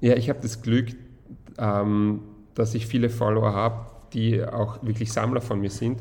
Ja, 0.00 0.16
ich 0.16 0.28
habe 0.28 0.40
das 0.42 0.62
Glück, 0.62 0.88
ähm, 1.58 2.20
dass 2.54 2.74
ich 2.74 2.86
viele 2.86 3.10
Follower 3.10 3.52
habe, 3.52 3.86
die 4.12 4.42
auch 4.42 4.82
wirklich 4.82 5.12
Sammler 5.12 5.40
von 5.40 5.60
mir 5.60 5.70
sind 5.70 6.00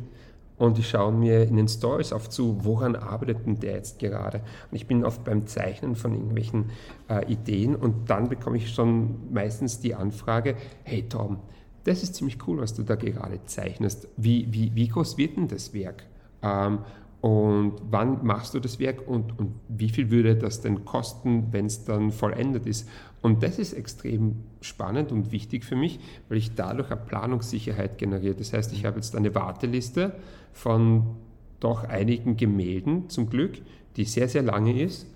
und 0.63 0.77
die 0.77 0.84
schauen 0.84 1.20
mir 1.20 1.43
in 1.43 1.58
den 1.58 1.67
Stories 1.67 2.13
oft 2.13 2.32
zu, 2.32 2.63
woran 2.63 2.96
arbeitet 2.96 3.46
denn 3.46 3.60
der 3.60 3.74
jetzt 3.74 4.00
gerade? 4.00 4.38
Und 4.72 4.77
ich 4.77 4.88
bin 4.88 5.03
oft 5.03 5.22
beim 5.25 5.46
Zeichnen 5.46 5.98
von 5.98 6.13
irgendwelchen 6.13 6.70
äh, 7.10 7.29
Ideen 7.29 7.75
und 7.75 8.10
dann 8.10 8.29
bekomme 8.29 8.55
ich 8.55 8.74
schon 8.74 9.34
meistens 9.34 9.82
die 9.82 9.93
Anfrage, 9.93 10.55
hey 10.84 11.03
Tom, 11.10 11.39
das 11.84 12.01
ist 12.01 12.15
ziemlich 12.15 12.38
cool, 12.48 12.62
was 12.62 12.74
du 12.74 12.84
da 12.84 12.96
gerade 12.96 13.43
zeichnest. 13.43 14.08
Wie, 14.15 14.48
wie, 14.53 14.74
wie 14.74 14.88
groß 14.88 15.17
wird 15.17 15.36
denn 15.36 15.50
das 15.50 15.74
Werk? 15.74 16.05
Ähm, 16.41 16.79
und 17.20 17.74
wann 17.91 18.25
machst 18.25 18.53
du 18.53 18.62
das 18.62 18.79
Werk 18.79 19.05
und, 19.05 19.38
und 19.38 19.55
wie 19.67 19.89
viel 19.89 20.12
würde 20.12 20.38
das 20.38 20.62
denn 20.62 20.86
kosten, 20.86 21.51
wenn 21.51 21.65
es 21.65 21.84
dann 21.84 22.12
vollendet 22.12 22.67
ist? 22.67 22.88
Und 23.24 23.42
das 23.42 23.58
ist 23.58 23.72
extrem 23.72 24.36
spannend 24.60 25.13
und 25.13 25.32
wichtig 25.32 25.63
für 25.63 25.77
mich, 25.77 26.00
weil 26.27 26.38
ich 26.38 26.56
dadurch 26.56 26.92
eine 26.92 27.00
Planungssicherheit 27.00 27.98
generiere. 27.98 28.36
Das 28.36 28.51
heißt, 28.51 28.74
ich 28.74 28.84
habe 28.84 28.98
jetzt 28.98 29.15
eine 29.15 29.34
Warteliste 29.34 30.13
von 30.51 31.15
doch 31.62 31.86
einigen 31.86 32.36
Gemälden 32.36 33.10
zum 33.10 33.30
Glück, 33.30 33.62
die 33.96 34.03
sehr, 34.03 34.27
sehr 34.27 34.44
lange 34.44 34.77
ist. 34.82 35.08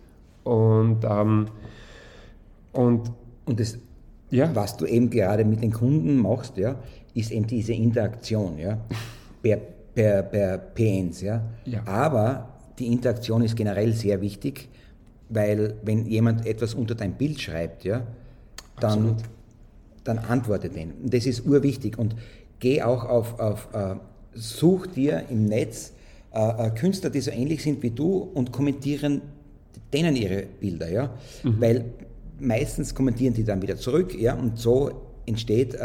Und, 0.45 1.03
ähm, 1.03 1.47
und, 2.71 3.11
und 3.43 3.59
das, 3.59 3.77
ja. 4.31 4.55
was 4.55 4.77
du 4.77 4.85
eben 4.85 5.09
gerade 5.09 5.43
mit 5.43 5.61
den 5.61 5.73
Kunden 5.73 6.15
machst, 6.15 6.55
ja, 6.55 6.79
ist 7.13 7.31
eben 7.31 7.45
diese 7.45 7.73
Interaktion 7.73 8.57
ja, 8.57 8.77
per, 9.41 9.57
per, 9.57 10.23
per 10.23 10.57
PNs. 10.57 11.19
Ja. 11.19 11.41
ja. 11.65 11.85
Aber 11.85 12.47
die 12.79 12.87
Interaktion 12.87 13.41
ist 13.41 13.57
generell 13.57 13.91
sehr 13.91 14.21
wichtig, 14.21 14.69
weil 15.29 15.75
wenn 15.83 16.05
jemand 16.05 16.45
etwas 16.45 16.73
unter 16.73 16.95
dein 16.95 17.13
Bild 17.13 17.41
schreibt, 17.41 17.83
ja, 17.83 18.05
dann, 18.79 19.17
dann 20.03 20.19
antworte 20.19 20.69
den. 20.69 20.93
Und 21.03 21.13
das 21.13 21.25
ist 21.25 21.45
urwichtig. 21.45 21.97
Und 21.97 22.15
geh 22.59 22.81
auch 22.81 23.05
auf, 23.05 23.39
auf 23.39 23.69
uh, 23.73 23.95
such 24.33 24.87
dir 24.87 25.23
im 25.29 25.45
Netz 25.45 25.93
uh, 26.33 26.39
uh, 26.39 26.69
Künstler, 26.73 27.09
die 27.09 27.21
so 27.21 27.31
ähnlich 27.31 27.63
sind 27.63 27.81
wie 27.83 27.91
du 27.91 28.29
und 28.33 28.51
kommentieren 28.51 29.21
denen 29.93 30.15
ihre 30.15 30.43
Bilder, 30.43 30.89
ja. 30.89 31.13
Mhm. 31.43 31.61
Weil 31.61 31.85
meistens 32.39 32.93
kommentieren 32.93 33.33
die 33.33 33.43
dann 33.43 33.61
wieder 33.61 33.77
zurück, 33.77 34.13
ja, 34.19 34.35
und 34.35 34.59
so 34.59 34.91
entsteht 35.25 35.75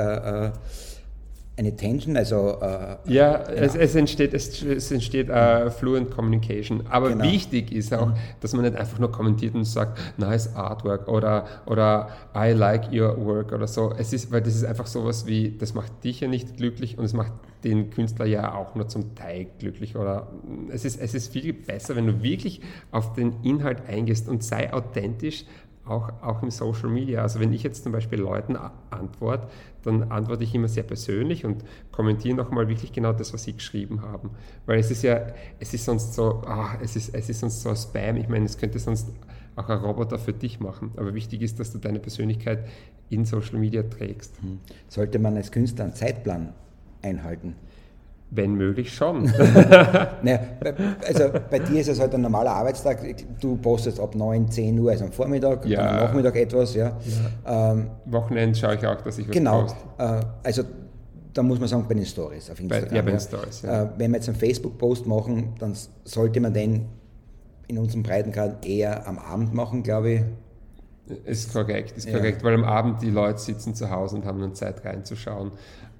eine 1.55 1.77
Tension, 1.77 2.17
also 2.17 2.59
äh, 2.63 2.97
ja, 3.13 3.37
genau. 3.37 3.61
es, 3.61 3.75
es, 3.75 3.95
entsteht, 3.95 4.33
es, 4.33 4.63
es 4.63 4.91
entsteht 4.91 5.29
uh, 5.29 5.69
fluent 5.71 6.11
communication. 6.11 6.85
Aber 6.89 7.11
genau. 7.11 7.25
wichtig 7.25 7.73
ist 7.73 7.93
auch, 7.93 8.07
mhm. 8.07 8.15
dass 8.41 8.55
man 8.55 8.65
nicht 8.65 8.77
einfach 8.77 8.99
nur 8.99 9.13
kommentiert 9.13 9.55
und 9.55 9.65
sagt, 9.65 9.99
nice 10.17 10.57
artwork 10.57 11.09
oder 11.09 11.47
oder 11.67 12.09
I 12.35 12.53
like 12.53 12.91
your 12.91 13.23
work 13.23 13.53
oder 13.53 13.67
so. 13.67 13.93
Es 13.99 14.15
ist, 14.15 14.33
weil 14.33 14.41
das 14.41 14.55
ist 14.55 14.65
einfach 14.65 14.87
sowas 14.87 15.27
wie, 15.27 15.51
das 15.51 15.75
macht 15.75 16.03
dich 16.05 16.21
ja 16.21 16.29
nicht 16.29 16.57
glücklich 16.57 16.97
und 16.97 17.05
es 17.05 17.13
macht 17.13 17.33
den 17.65 17.91
Künstler 17.91 18.25
ja 18.25 18.55
auch 18.55 18.75
nur 18.75 18.89
zum 18.89 19.15
Teil 19.15 19.47
glücklich. 19.59 19.95
Oder 19.95 20.29
es 20.71 20.87
ist, 20.87 20.99
es 21.01 21.15
ist 21.15 21.33
viel 21.33 21.53
besser, 21.53 21.97
wenn 21.97 22.07
du 22.07 22.23
wirklich 22.23 22.63
auf 22.91 23.13
den 23.13 23.43
Inhalt 23.43 23.89
eingehst 23.89 24.27
und 24.27 24.43
sei 24.43 24.73
authentisch, 24.73 25.45
auch, 25.85 26.13
auch 26.23 26.43
im 26.43 26.51
Social 26.51 26.89
Media. 26.89 27.23
Also 27.23 27.41
wenn 27.41 27.53
ich 27.53 27.63
jetzt 27.63 27.83
zum 27.83 27.93
Beispiel 27.93 28.21
Leuten 28.21 28.57
antworte, 28.91 29.49
dann 29.83 30.11
antworte 30.13 30.45
ich 30.45 30.55
immer 30.55 30.69
sehr 30.69 30.85
persönlich 30.85 31.45
und 31.45 31.65
kommentiere 31.91 32.37
nochmal 32.37 32.69
wirklich 32.69 32.93
genau 32.93 33.13
das, 33.13 33.35
was 33.35 33.45
sie 33.45 33.55
geschrieben 33.55 34.03
haben. 34.03 34.31
Weil 34.67 34.79
es 34.79 34.91
ist 34.91 35.03
ja, 35.03 35.27
es 35.59 35.75
ist 35.75 35.85
sonst 35.85 36.15
so, 36.15 36.43
ah, 36.47 36.77
es, 36.81 36.95
ist, 36.95 37.15
es 37.15 37.29
ist 37.29 37.41
sonst 37.41 37.63
so 37.63 37.71
ein 37.71 37.77
Spam. 37.77 38.17
Ich 38.17 38.29
meine, 38.29 38.45
es 38.45 38.59
könnte 38.59 38.79
sonst 38.79 39.09
auch 39.57 39.69
ein 39.69 39.79
Roboter 39.79 40.19
für 40.19 40.33
dich 40.33 40.61
machen. 40.61 40.93
Aber 40.97 41.15
wichtig 41.15 41.43
ist, 41.43 41.59
dass 41.59 41.73
du 41.73 41.79
deine 41.79 41.99
Persönlichkeit 41.99 42.69
in 43.11 43.25
Social 43.25 43.59
Media 43.59 43.83
trägst. 43.83 44.41
Hm. 44.41 44.61
Sollte 44.89 45.19
man 45.19 45.37
als 45.37 45.51
Künstler 45.51 45.85
einen 45.85 45.95
Zeitplan 45.95 46.55
einhalten? 47.03 47.57
Wenn 48.35 48.55
möglich 48.55 48.95
schon. 48.95 49.25
naja, 50.23 50.41
also 51.07 51.25
bei 51.51 51.59
dir 51.59 51.83
ist 51.83 51.89
es 51.89 52.01
halt 52.01 52.15
ein 52.15 52.23
normaler 52.23 52.53
Arbeitstag. 52.53 52.99
Du 53.39 53.57
postest 53.57 54.01
ab 54.01 54.15
9, 54.15 54.51
10 54.51 54.79
Uhr, 54.79 54.91
also 54.91 55.05
am 55.05 55.13
Vormittag, 55.13 55.67
ja. 55.67 55.81
am 55.81 55.97
Nachmittag 55.97 56.37
etwas. 56.37 56.75
Ja. 56.75 56.97
ja. 57.45 57.73
Ähm, 57.73 57.91
Wochenende 58.07 58.59
schaue 58.59 58.77
ich 58.77 58.87
auch, 58.87 59.03
dass 59.03 59.19
ich 59.19 59.29
was 59.29 59.35
genau. 59.35 59.67
Genau. 59.99 60.19
Äh, 60.19 60.23
also 60.45 60.63
da 61.35 61.43
muss 61.43 61.59
man 61.59 61.69
sagen, 61.69 61.85
bei 61.87 61.95
den 61.95 62.07
Stories 62.07 62.51
auf 62.51 62.59
Instagram. 62.59 62.89
Bei, 62.89 62.97
ja, 62.97 63.03
bei 63.03 63.11
den 63.11 63.21
Stories. 63.21 63.63
Ja. 63.63 63.83
Äh, 63.83 63.89
wenn 63.99 64.11
wir 64.11 64.17
jetzt 64.17 64.29
einen 64.29 64.39
Facebook-Post 64.39 65.07
machen, 65.07 65.55
dann 65.59 65.75
sollte 66.05 66.41
man 66.41 66.55
den 66.55 66.87
in 67.69 67.79
unserem 67.79 68.03
Breitengrad 68.03 68.67
eher 68.67 69.07
am 69.07 69.19
Abend 69.19 69.55
machen, 69.55 69.83
glaube 69.83 70.11
ich. 70.11 70.21
Ist 71.25 71.53
korrekt, 71.53 71.97
ist 71.97 72.11
korrekt, 72.11 72.45
weil 72.45 72.55
am 72.55 72.65
Abend 72.65 73.03
die 73.03 73.11
Leute 73.11 73.39
sitzen 73.39 73.75
zu 73.75 73.91
Hause 73.91 74.17
und 74.17 74.25
haben 74.25 74.41
dann 74.41 74.55
Zeit 74.55 74.85
reinzuschauen. 74.85 75.51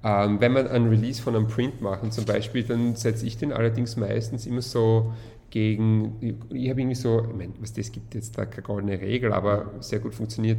Ähm, 0.03 0.39
wenn 0.39 0.53
wir 0.53 0.69
ein 0.71 0.87
Release 0.87 1.21
von 1.21 1.35
einem 1.35 1.47
Print 1.47 1.81
machen 1.81 2.11
zum 2.11 2.25
Beispiel, 2.25 2.63
dann 2.63 2.95
setze 2.95 3.25
ich 3.25 3.37
den 3.37 3.51
allerdings 3.53 3.95
meistens 3.97 4.45
immer 4.45 4.61
so 4.61 5.13
gegen, 5.49 6.15
ich 6.49 6.69
habe 6.69 6.81
irgendwie 6.81 6.95
so, 6.95 7.21
ich 7.29 7.35
meine, 7.35 7.53
was 7.59 7.73
das 7.73 7.91
gibt 7.91 8.15
jetzt 8.15 8.37
da 8.37 8.45
keine 8.45 8.63
goldene 8.63 8.99
Regel, 8.99 9.33
aber 9.33 9.71
sehr 9.81 9.99
gut 9.99 10.15
funktioniert 10.15 10.57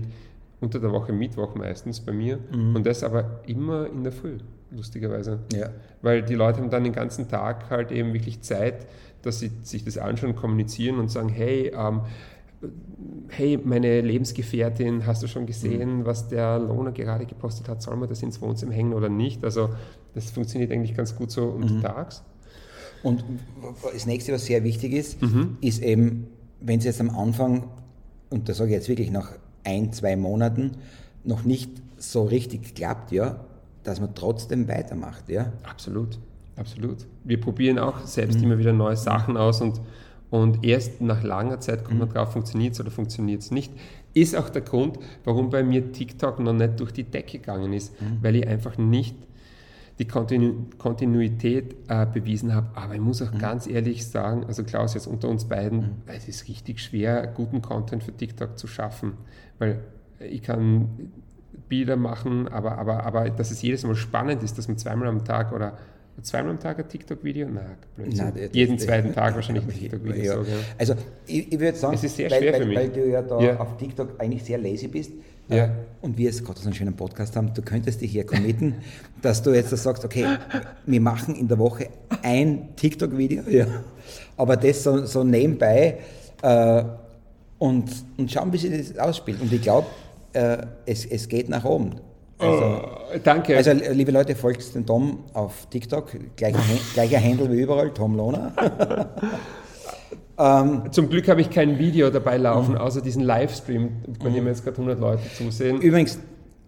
unter 0.60 0.78
der 0.78 0.92
Woche 0.92 1.12
Mittwoch 1.12 1.54
meistens 1.54 2.00
bei 2.00 2.12
mir 2.12 2.38
mhm. 2.52 2.76
und 2.76 2.86
das 2.86 3.02
aber 3.02 3.40
immer 3.46 3.86
in 3.86 4.04
der 4.04 4.12
Früh, 4.12 4.38
lustigerweise. 4.70 5.40
Ja. 5.52 5.70
Weil 6.00 6.22
die 6.22 6.34
Leute 6.34 6.60
haben 6.60 6.70
dann 6.70 6.84
den 6.84 6.92
ganzen 6.92 7.28
Tag 7.28 7.70
halt 7.70 7.92
eben 7.92 8.12
wirklich 8.12 8.40
Zeit, 8.42 8.86
dass 9.22 9.40
sie 9.40 9.50
sich 9.62 9.84
das 9.84 9.98
anschauen, 9.98 10.36
kommunizieren 10.36 10.98
und 10.98 11.10
sagen, 11.10 11.28
hey, 11.28 11.72
ähm, 11.76 12.02
hey, 13.28 13.58
meine 13.62 14.00
Lebensgefährtin, 14.00 15.06
hast 15.06 15.22
du 15.22 15.26
schon 15.26 15.46
gesehen, 15.46 15.98
mhm. 15.98 16.04
was 16.04 16.28
der 16.28 16.58
Lohner 16.58 16.92
gerade 16.92 17.26
gepostet 17.26 17.68
hat, 17.68 17.82
soll 17.82 17.96
man 17.96 18.08
das 18.08 18.22
ins 18.22 18.40
Wohnzimmer 18.40 18.72
hängen 18.72 18.92
oder 18.92 19.08
nicht? 19.08 19.44
Also 19.44 19.70
das 20.14 20.30
funktioniert 20.30 20.70
eigentlich 20.70 20.94
ganz 20.94 21.16
gut 21.16 21.30
so 21.30 21.46
mhm. 21.46 21.62
untertags. 21.62 22.22
Und 23.02 23.24
das 23.92 24.06
nächste, 24.06 24.32
was 24.32 24.46
sehr 24.46 24.64
wichtig 24.64 24.92
ist, 24.92 25.20
mhm. 25.20 25.58
ist 25.60 25.82
eben, 25.82 26.28
wenn 26.60 26.78
es 26.78 26.84
jetzt 26.84 27.00
am 27.00 27.10
Anfang, 27.10 27.64
und 28.30 28.48
das 28.48 28.58
sage 28.58 28.70
ich 28.70 28.76
jetzt 28.76 28.88
wirklich 28.88 29.10
nach 29.10 29.32
ein, 29.64 29.92
zwei 29.92 30.16
Monaten, 30.16 30.72
noch 31.24 31.44
nicht 31.44 31.70
so 31.98 32.24
richtig 32.24 32.74
klappt, 32.74 33.12
ja, 33.12 33.44
dass 33.82 34.00
man 34.00 34.14
trotzdem 34.14 34.68
weitermacht, 34.68 35.28
ja. 35.28 35.52
Absolut, 35.62 36.18
absolut. 36.56 37.06
Wir 37.24 37.40
probieren 37.40 37.78
auch 37.78 38.06
selbst 38.06 38.38
mhm. 38.38 38.44
immer 38.44 38.58
wieder 38.58 38.72
neue 38.72 38.96
Sachen 38.96 39.36
aus 39.36 39.60
und 39.60 39.80
und 40.34 40.64
erst 40.64 41.00
nach 41.00 41.22
langer 41.22 41.60
Zeit 41.60 41.84
kommt 41.84 42.00
man 42.00 42.08
mhm. 42.08 42.12
drauf, 42.12 42.32
funktioniert 42.32 42.74
es 42.74 42.80
oder 42.80 42.90
funktioniert 42.90 43.42
es 43.42 43.52
nicht. 43.52 43.72
Ist 44.14 44.34
auch 44.34 44.48
der 44.48 44.62
Grund, 44.62 44.98
warum 45.22 45.48
bei 45.48 45.62
mir 45.62 45.92
TikTok 45.92 46.40
noch 46.40 46.52
nicht 46.52 46.80
durch 46.80 46.90
die 46.90 47.04
Decke 47.04 47.38
gegangen 47.38 47.72
ist, 47.72 47.92
mhm. 48.02 48.18
weil 48.20 48.34
ich 48.34 48.48
einfach 48.48 48.76
nicht 48.76 49.14
die 50.00 50.08
Kontinu 50.08 50.66
Kontinuität 50.76 51.76
äh, 51.86 52.04
bewiesen 52.12 52.52
habe. 52.52 52.66
Aber 52.74 52.96
ich 52.96 53.00
muss 53.00 53.22
auch 53.22 53.30
mhm. 53.30 53.38
ganz 53.38 53.68
ehrlich 53.68 54.08
sagen, 54.08 54.44
also 54.44 54.64
Klaus, 54.64 54.94
jetzt 54.94 55.06
unter 55.06 55.28
uns 55.28 55.44
beiden, 55.44 55.78
mhm. 55.78 55.90
es 56.06 56.26
ist 56.26 56.48
richtig 56.48 56.80
schwer, 56.80 57.28
guten 57.28 57.62
Content 57.62 58.02
für 58.02 58.12
TikTok 58.12 58.58
zu 58.58 58.66
schaffen, 58.66 59.12
weil 59.60 59.84
ich 60.18 60.42
kann 60.42 61.12
Bilder 61.68 61.94
machen, 61.94 62.48
aber, 62.48 62.76
aber, 62.78 63.06
aber 63.06 63.30
dass 63.30 63.52
es 63.52 63.62
jedes 63.62 63.84
Mal 63.84 63.94
spannend 63.94 64.42
ist, 64.42 64.58
dass 64.58 64.66
man 64.66 64.78
zweimal 64.78 65.06
am 65.06 65.24
Tag 65.24 65.52
oder 65.52 65.78
zweimal 66.22 66.52
am 66.52 66.60
Tag 66.60 66.78
ein 66.78 66.88
TikTok-Video? 66.88 67.48
Nein, 67.48 67.64
Blödsinn. 67.96 68.32
Nein, 68.34 68.48
Jeden 68.52 68.78
zweiten 68.78 69.12
Tag 69.12 69.34
wahrscheinlich 69.34 69.64
ein 69.64 69.70
TikTok-Video. 69.70 70.24
Ja. 70.24 70.32
So, 70.34 70.50
ja. 70.50 70.56
Also 70.78 70.94
ich, 71.26 71.52
ich 71.52 71.60
würde 71.60 71.76
sagen, 71.76 71.98
weil, 72.02 72.52
weil, 72.52 72.74
weil 72.74 72.88
du 72.88 73.08
ja 73.08 73.22
da 73.22 73.56
auf 73.56 73.76
TikTok 73.76 74.20
eigentlich 74.20 74.44
sehr 74.44 74.58
lazy 74.58 74.88
bist 74.88 75.10
ja. 75.48 75.64
Äh, 75.64 75.70
und 76.00 76.16
wir 76.16 76.26
jetzt 76.26 76.44
gerade 76.44 76.58
so 76.58 76.66
einen 76.66 76.74
schönen 76.74 76.94
Podcast 76.94 77.36
haben, 77.36 77.52
du 77.54 77.62
könntest 77.62 78.00
dich 78.00 78.12
hier 78.12 78.24
committen, 78.24 78.76
dass 79.22 79.42
du 79.42 79.50
jetzt 79.50 79.70
sagst, 79.70 80.04
okay, 80.04 80.26
wir 80.86 81.00
machen 81.00 81.34
in 81.34 81.48
der 81.48 81.58
Woche 81.58 81.88
ein 82.22 82.74
TikTok-Video, 82.76 83.42
ja. 83.48 83.66
aber 84.36 84.56
das 84.56 84.82
so, 84.82 85.04
so 85.06 85.24
nebenbei 85.24 85.98
äh, 86.42 86.84
und, 87.58 87.90
und 88.16 88.30
schauen, 88.30 88.52
wie 88.52 88.58
sich 88.58 88.88
das 88.88 88.98
ausspielt. 88.98 89.40
Und 89.40 89.52
ich 89.52 89.62
glaube, 89.62 89.86
äh, 90.32 90.58
es, 90.86 91.04
es 91.06 91.28
geht 91.28 91.48
nach 91.48 91.64
oben. 91.64 91.96
Also, 92.38 92.64
oh, 92.64 93.03
danke. 93.22 93.56
Also, 93.56 93.72
liebe 93.92 94.12
Leute, 94.12 94.34
folgt 94.34 94.74
den 94.74 94.86
Tom 94.86 95.24
auf 95.32 95.66
TikTok. 95.70 96.10
Gleicher, 96.36 96.58
gleicher 96.94 97.22
Handle 97.22 97.50
wie 97.50 97.60
überall, 97.60 97.92
Tom 97.92 98.16
Lohner. 98.16 98.52
ähm, 100.38 100.82
Zum 100.90 101.08
Glück 101.08 101.28
habe 101.28 101.40
ich 101.40 101.50
kein 101.50 101.78
Video 101.78 102.10
dabei 102.10 102.36
laufen, 102.36 102.72
mhm. 102.72 102.78
außer 102.78 103.00
diesen 103.00 103.22
Livestream, 103.22 103.90
bei 104.22 104.30
dem 104.30 104.46
jetzt 104.46 104.64
gerade 104.64 104.76
100 104.76 105.00
Leute 105.00 105.22
zusehen. 105.36 105.80
Übrigens, 105.80 106.18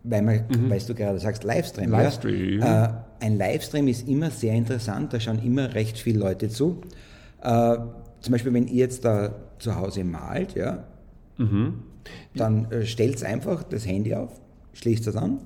weil, 0.05 0.23
man, 0.23 0.45
mhm. 0.49 0.71
weil 0.71 0.79
du 0.81 0.95
gerade 0.95 1.19
sagst, 1.19 1.45
Livestream. 1.45 1.91
Livestream. 1.91 2.61
Ja? 2.61 2.85
Äh, 2.85 3.25
ein 3.25 3.39
Livestream 3.39 3.89
ist 3.89 4.09
immer 4.09 4.31
sehr 4.31 4.55
interessant, 4.55 5.13
da 5.13 5.21
schauen 5.21 5.41
immer 5.45 5.75
recht 5.75 5.99
viele 5.99 6.19
Leute 6.19 6.49
zu. 6.49 6.81
Äh, 7.43 7.77
zum 8.21 8.33
Beispiel, 8.33 8.53
wenn 8.53 8.67
ihr 8.67 8.77
jetzt 8.77 9.05
da 9.05 9.35
zu 9.59 9.77
Hause 9.77 10.05
malt, 10.05 10.55
ja, 10.55 10.85
mhm. 11.39 11.83
dann 12.35 12.71
äh, 12.71 12.85
stellt 12.85 13.23
einfach 13.25 13.63
das 13.63 13.87
Handy 13.87 14.15
auf, 14.15 14.31
schließt 14.75 15.07
das 15.07 15.17
an 15.17 15.41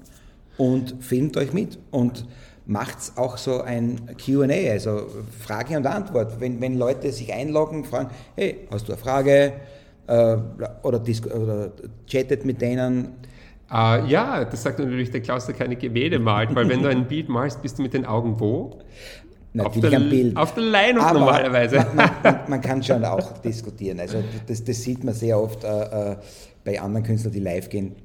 und 0.60 0.96
filmt 1.00 1.38
euch 1.38 1.54
mit 1.54 1.78
und 1.90 2.26
macht 2.66 3.16
auch 3.16 3.38
so 3.38 3.62
ein 3.62 3.98
QA, 4.22 4.70
also 4.70 5.06
Frage 5.40 5.76
und 5.78 5.86
Antwort. 5.86 6.38
Wenn, 6.38 6.60
wenn 6.60 6.76
Leute 6.76 7.10
sich 7.12 7.32
einloggen, 7.32 7.84
fragen, 7.84 8.10
hey, 8.36 8.68
hast 8.70 8.86
du 8.86 8.92
eine 8.92 9.00
Frage 9.00 9.54
äh, 10.06 10.36
oder, 10.82 11.00
oder 11.34 11.72
chattet 12.06 12.44
mit 12.44 12.60
denen. 12.60 13.14
Uh, 13.72 14.04
ja, 14.06 14.44
das 14.44 14.64
sagt 14.64 14.80
natürlich 14.80 15.10
der 15.10 15.20
Klaus, 15.22 15.46
der 15.46 15.54
keine 15.54 15.76
Gemälde 15.76 16.18
malt, 16.18 16.54
weil 16.54 16.68
wenn 16.68 16.82
du 16.82 16.88
ein 16.88 17.06
Bild 17.06 17.28
malst, 17.28 17.62
bist 17.62 17.78
du 17.78 17.82
mit 17.82 17.94
den 17.94 18.04
Augen 18.04 18.38
wo? 18.38 18.80
Natürlich 19.52 19.84
auf 19.84 19.90
der, 19.90 20.00
am 20.00 20.10
Bild. 20.10 20.36
Auf 20.36 20.54
der 20.54 20.64
Leinwand 20.64 21.06
Aber 21.06 21.18
normalerweise. 21.20 21.86
Man, 21.94 22.10
man, 22.22 22.38
man, 22.48 22.60
kann 22.60 22.82
schon 22.82 23.04
auch 23.04 23.38
diskutieren. 23.38 24.00
Also 24.00 24.22
das, 24.46 24.64
das 24.64 24.82
sieht 24.82 25.04
man 25.04 25.14
sehr 25.14 25.40
oft 25.40 25.64
äh, 25.64 26.12
äh 26.12 26.16
bei 26.62 26.78
anderen 26.78 27.06
Künstlern, 27.06 27.32
die 27.32 27.40
live 27.40 27.70
gehen 27.70 27.96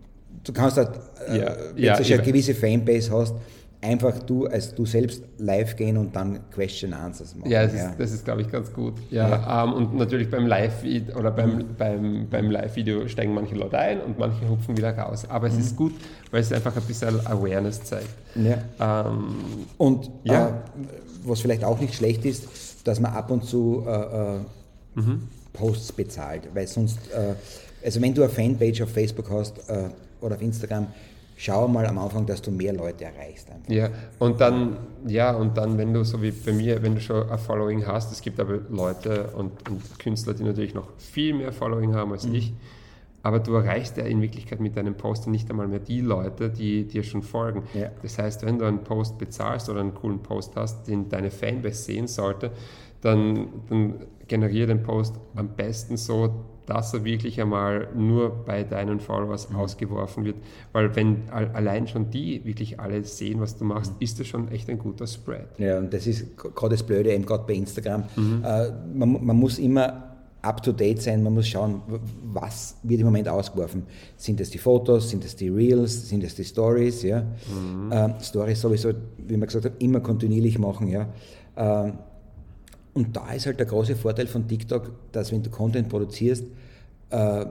du 0.44 0.54
kannst 0.54 0.78
halt, 0.78 0.92
äh, 1.28 1.40
ja, 1.40 1.56
wenn 1.74 1.84
ja, 1.84 1.98
du 1.98 2.04
schon 2.04 2.16
eine 2.16 2.24
gewisse 2.24 2.56
Fanbase 2.56 3.12
hast, 3.12 3.36
einfach 3.82 4.20
du 4.20 4.48
als 4.48 4.74
du 4.74 4.86
selbst 4.86 5.24
live 5.38 5.76
gehen 5.76 5.98
und 5.98 6.16
dann 6.16 6.40
Question 6.52 6.94
Answers 6.94 7.36
machen. 7.36 7.50
Ja, 7.50 7.64
das 7.64 7.74
ist, 7.74 7.90
das 7.98 8.12
ist 8.12 8.26
glaube 8.26 8.42
ich, 8.42 8.52
ganz 8.52 8.72
gut. 8.74 8.96
Ja, 9.12 9.30
ja. 9.30 9.64
Ähm, 9.64 9.74
und 9.74 9.96
natürlich 9.96 10.30
beim 10.30 10.48
Live 10.48 10.84
oder 11.18 11.32
beim, 11.32 11.58
mhm. 11.58 11.66
beim, 11.78 12.28
beim 12.30 12.52
Live-Video 12.52 13.08
steigen 13.08 13.34
manche 13.34 13.56
Leute 13.56 13.78
ein 13.78 14.02
und 14.02 14.18
manche 14.18 14.48
hupfen 14.50 14.78
wieder 14.78 14.98
raus. 14.98 15.26
Aber 15.30 15.48
es 15.48 15.54
mhm. 15.54 15.60
ist 15.60 15.76
gut, 15.76 15.94
weil 16.32 16.42
es 16.42 16.52
einfach 16.52 16.76
ein 16.76 16.84
bisschen 16.84 17.26
Awareness 17.26 17.84
zeigt. 17.84 18.10
Ja. 18.36 19.08
Ähm, 19.08 19.36
und 19.78 20.10
ja. 20.24 20.48
Äh, 20.48 20.52
was 21.28 21.42
vielleicht 21.42 21.64
auch 21.64 21.80
nicht 21.80 21.96
schlecht 21.96 22.24
ist, 22.26 22.48
dass 22.84 23.00
man 23.00 23.14
ab 23.14 23.32
und 23.32 23.46
zu 23.46 23.84
äh, 23.88 24.36
äh, 24.36 24.40
mhm. 24.96 25.28
Posts 25.54 25.94
bezahlt, 25.94 26.44
weil 26.54 26.68
sonst, 26.68 27.00
äh, 27.12 27.34
also 27.84 28.02
wenn 28.02 28.14
du 28.14 28.22
eine 28.22 28.32
Fanpage 28.32 28.82
auf 28.82 28.92
Facebook 28.92 29.30
hast 29.32 29.58
äh, 29.70 29.90
oder 30.26 30.36
auf 30.36 30.42
Instagram, 30.42 30.88
schau 31.38 31.68
mal 31.68 31.86
am 31.86 31.98
Anfang, 31.98 32.26
dass 32.26 32.42
du 32.42 32.52
mehr 32.52 32.74
Leute 32.74 33.06
erreichst. 33.06 33.50
Einfach. 33.50 33.72
Ja, 33.72 33.90
und 34.20 34.40
dann, 34.42 34.78
ja, 35.06 35.36
und 35.36 35.58
dann, 35.58 35.78
wenn 35.78 35.94
du 35.94 36.04
so 36.04 36.22
wie 36.22 36.32
bei 36.32 36.54
mir, 36.54 36.82
wenn 36.82 36.96
du 36.96 37.02
schon 37.02 37.30
ein 37.30 37.38
Following 37.38 37.86
hast, 37.86 38.12
es 38.12 38.22
gibt 38.22 38.40
aber 38.40 38.60
Leute 38.70 39.30
und, 39.36 39.52
und 39.70 40.00
Künstler, 40.00 40.34
die 40.34 40.44
natürlich 40.44 40.74
noch 40.74 40.88
viel 40.98 41.34
mehr 41.34 41.52
Following 41.52 41.94
haben 41.94 42.12
als 42.12 42.26
mhm. 42.26 42.36
ich, 42.36 42.54
aber 43.26 43.40
du 43.40 43.56
erreichst 43.56 43.98
ja 43.98 44.06
in 44.06 44.22
Wirklichkeit 44.22 44.60
mit 44.60 44.78
deinem 44.78 44.96
Post 44.96 45.28
nicht 45.28 45.50
einmal 45.50 45.68
mehr 45.68 45.80
die 45.80 46.02
Leute, 46.02 46.50
die 46.50 46.86
dir 46.86 47.02
schon 47.02 47.24
folgen. 47.24 47.64
Ja. 47.74 47.90
Das 48.04 48.20
heißt, 48.20 48.46
wenn 48.46 48.60
du 48.60 48.66
einen 48.66 48.84
Post 48.84 49.18
bezahlst 49.18 49.68
oder 49.68 49.80
einen 49.80 49.96
coolen 49.96 50.22
Post 50.22 50.56
hast, 50.56 50.88
den 50.88 51.10
deine 51.10 51.32
Fanbase 51.32 51.84
sehen 51.84 52.08
sollte, 52.08 52.52
dann, 53.02 53.48
dann 53.68 53.96
generiere 54.28 54.68
den 54.68 54.84
Post 54.84 55.16
am 55.36 55.50
besten 55.50 55.98
so, 55.98 56.46
dass 56.66 56.94
er 56.94 57.04
wirklich 57.04 57.40
einmal 57.40 57.88
nur 57.96 58.30
bei 58.30 58.64
deinen 58.64 59.00
Followers 59.00 59.50
mhm. 59.50 59.58
ausgeworfen 59.58 60.26
wird. 60.26 60.36
Weil 60.72 60.96
wenn 60.96 61.30
allein 61.30 61.88
schon 61.88 62.10
die 62.10 62.44
wirklich 62.46 62.80
alle 62.80 63.04
sehen, 63.04 63.40
was 63.40 63.58
du 63.58 63.66
machst, 63.66 63.92
mhm. 63.94 63.98
ist 64.00 64.20
das 64.20 64.28
schon 64.28 64.52
echt 64.52 64.70
ein 64.70 64.80
guter 64.80 65.08
Spread. 65.08 65.48
Ja, 65.58 65.78
und 65.78 65.94
das 65.94 66.08
ist 66.08 66.38
gerade 66.38 66.76
das 66.76 66.84
Blöde, 66.84 67.14
eben 67.14 67.26
gerade 67.26 67.44
bei 67.46 67.54
Instagram. 67.54 68.04
Mhm. 68.16 68.44
Äh, 68.44 68.72
man, 68.94 69.26
man 69.26 69.38
muss 69.38 69.60
immer 69.60 70.16
up-to-date 70.46 71.02
sein, 71.02 71.24
man 71.24 71.34
muss 71.34 71.48
schauen, 71.48 71.82
was 72.24 72.78
wird 72.84 73.00
im 73.02 73.08
Moment 73.08 73.28
ausgeworfen. 73.28 73.84
Sind 74.16 74.40
es 74.40 74.52
die 74.52 74.58
Fotos, 74.58 75.10
sind 75.10 75.26
es 75.26 75.36
die 75.36 75.50
Reels, 75.50 76.10
sind 76.10 76.24
es 76.24 76.36
die 76.36 76.44
Stories? 76.44 77.02
Ja? 77.04 77.22
Mhm. 77.22 77.92
Äh, 77.92 78.10
Stories 78.22 78.62
sowieso, 78.62 78.92
wie 79.18 79.38
man 79.38 79.48
gesagt 79.48 79.66
hat, 79.66 79.74
immer 79.80 80.00
kontinuierlich 80.00 80.60
machen. 80.60 80.88
Ja? 80.88 81.08
Äh, 81.56 81.92
und 82.96 83.16
da 83.16 83.34
ist 83.34 83.46
halt 83.46 83.60
der 83.60 83.66
große 83.66 83.96
Vorteil 83.96 84.26
von 84.26 84.48
TikTok, 84.48 84.90
dass 85.12 85.32
wenn 85.32 85.44
du 85.44 85.50
Content 85.50 85.90
produzierst, 85.90 86.46
äh, 87.10 87.46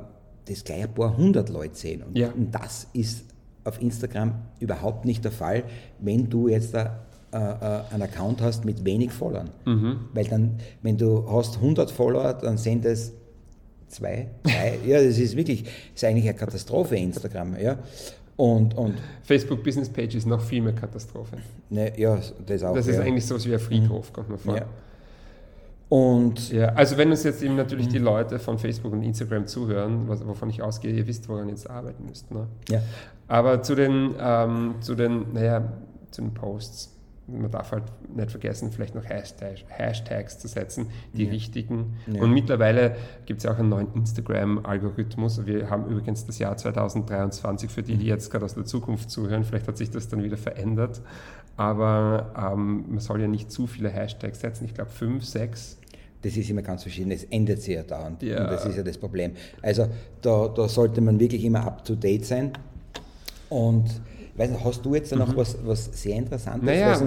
das 0.47 0.65
gleich 0.65 0.83
ein 0.83 0.95
paar 0.95 1.17
hundert 1.17 1.51
Leute 1.51 1.77
sehen. 1.77 2.03
Und, 2.03 2.17
ja. 2.17 2.31
und, 2.31 2.55
das 2.55 2.89
ist 2.95 3.25
auf 3.63 3.81
Instagram 3.81 4.35
überhaupt 4.59 5.05
nicht 5.05 5.23
der 5.23 5.33
Fall, 5.33 5.65
wenn 6.01 6.29
du 6.31 6.49
jetzt 6.49 6.75
da, 6.75 7.05
äh, 7.33 7.37
äh, 7.37 7.83
einen 7.93 8.03
Account 8.03 8.41
hast 8.41 8.65
mit 8.65 8.85
wenig 8.87 9.13
Followern. 9.13 9.51
Mhm. 9.67 10.01
Weil 10.15 10.25
dann, 10.25 10.59
wenn 10.83 10.97
du 10.97 11.31
hast 11.31 11.57
100 11.57 11.91
Follower, 11.91 12.33
dann 12.33 12.57
sind 12.57 12.87
das 12.87 13.13
zwei, 13.89 14.29
drei. 14.43 14.79
ja, 14.87 15.03
das 15.03 15.19
ist 15.19 15.37
wirklich, 15.37 15.65
ist 15.95 16.05
eigentlich 16.05 16.25
eine 16.25 16.39
Katastrophe, 16.39 16.97
Instagram. 16.97 17.59
Ja. 17.59 17.79
Und, 18.37 18.77
und 18.77 18.95
Facebook 19.23 19.63
Business 19.63 19.91
Page 19.91 20.15
ist 20.15 20.27
noch 20.27 20.41
viel 20.41 20.63
mehr 20.63 20.73
Katastrophe. 20.73 21.37
Ne, 21.69 21.93
ja, 21.99 22.19
das 22.47 22.63
auch. 22.65 22.75
Das 22.75 22.87
ist 22.87 22.97
ja. 22.97 23.03
eigentlich 23.03 23.27
so 23.27 23.43
wie 23.45 23.53
ein 23.53 23.61
Friedhof, 23.61 24.13
kommt 24.13 24.31
man 24.31 24.39
vor. 24.39 24.57
Ja. 24.57 24.67
Und 25.89 26.51
ja, 26.51 26.69
also 26.71 26.97
wenn 26.97 27.11
uns 27.11 27.25
jetzt 27.25 27.43
eben 27.43 27.57
natürlich 27.57 27.89
die 27.89 27.99
Leute 27.99 28.39
von 28.39 28.59
Facebook 28.59 28.93
und 28.93 29.03
Instagram 29.03 29.47
zuhören, 29.47 30.09
was, 30.09 30.27
wovon 30.27 30.49
ich 30.51 30.63
ausgehe, 30.63 30.93
ihr 30.93 31.07
wisst, 31.07 31.29
woran 31.29 31.49
ihr 31.49 31.51
jetzt 31.51 31.69
arbeiten 31.69 32.07
müsst. 32.07 32.31
Ne? 32.31 32.47
Ja. 32.69 32.81
Aber 33.29 33.63
zu 33.63 33.75
den, 33.75 34.15
ähm, 34.19 34.77
zu 34.81 34.95
den, 34.95 35.33
naja, 35.33 35.73
zu 36.11 36.23
den 36.23 36.33
Posts. 36.33 36.93
Man 37.27 37.51
darf 37.51 37.73
halt 37.73 37.85
nicht 38.15 38.31
vergessen, 38.31 38.71
vielleicht 38.71 38.95
noch 38.95 39.05
Hashtag, 39.07 39.65
Hashtags 39.69 40.39
zu 40.39 40.47
setzen, 40.47 40.89
die 41.15 41.25
ja. 41.25 41.31
richtigen. 41.31 41.97
Ja. 42.07 42.21
Und 42.21 42.33
mittlerweile 42.33 42.97
gibt 43.25 43.39
es 43.39 43.45
ja 43.45 43.53
auch 43.53 43.59
einen 43.59 43.71
neuen 43.71 43.95
Instagram-Algorithmus. 43.95 45.47
Wir 45.47 45.71
haben 45.71 45.87
übrigens 45.87 46.27
das 46.27 46.39
Jahr 46.39 46.55
2023 46.55 47.71
für 47.71 47.83
die, 47.83 47.97
die 47.97 48.05
mhm. 48.05 48.11
jetzt 48.11 48.31
gerade 48.31 48.45
aus 48.45 48.55
der 48.55 48.67
Zukunft 48.67 49.11
zuhören. 49.11 49.43
Vielleicht 49.45 49.67
hat 49.67 49.79
sich 49.79 49.91
das 49.91 50.09
dann 50.09 50.23
wieder 50.23 50.37
verändert. 50.37 51.01
Aber 51.57 52.33
ähm, 52.37 52.85
man 52.89 52.99
soll 52.99 53.21
ja 53.21 53.29
nicht 53.29 53.51
zu 53.51 53.67
viele 53.67 53.89
Hashtags 53.89 54.41
setzen. 54.41 54.65
Ich 54.65 54.75
glaube 54.75 54.91
fünf, 54.91 55.25
sechs 55.25 55.79
das 56.25 56.39
ist 56.39 56.49
immer 56.49 56.63
ganz 56.63 56.83
verschieden, 56.83 57.11
es 57.11 57.25
ändert 57.25 57.61
sich 57.61 57.75
ja 57.75 57.83
dauernd. 57.83 58.23
Ja. 58.23 58.45
Und 58.45 58.51
das 58.53 58.65
ist 58.65 58.77
ja 58.77 58.83
das 58.83 58.97
Problem. 58.97 59.33
Also 59.61 59.87
da, 60.23 60.49
da 60.49 60.69
sollte 60.69 61.03
man 61.03 61.21
wirklich 61.21 61.45
immer 61.45 61.67
up-to-date 61.67 62.25
sein. 62.25 62.53
Und 63.51 63.85
weiß 64.35 64.51
nicht, 64.51 64.65
hast 64.65 64.85
du 64.85 64.95
jetzt 64.95 65.13
da 65.13 65.17
noch 65.17 65.29
mhm. 65.29 65.37
was, 65.37 65.59
was 65.65 65.85
sehr 65.93 66.17
Interessantes? 66.17 66.67
Naja, 66.67 66.99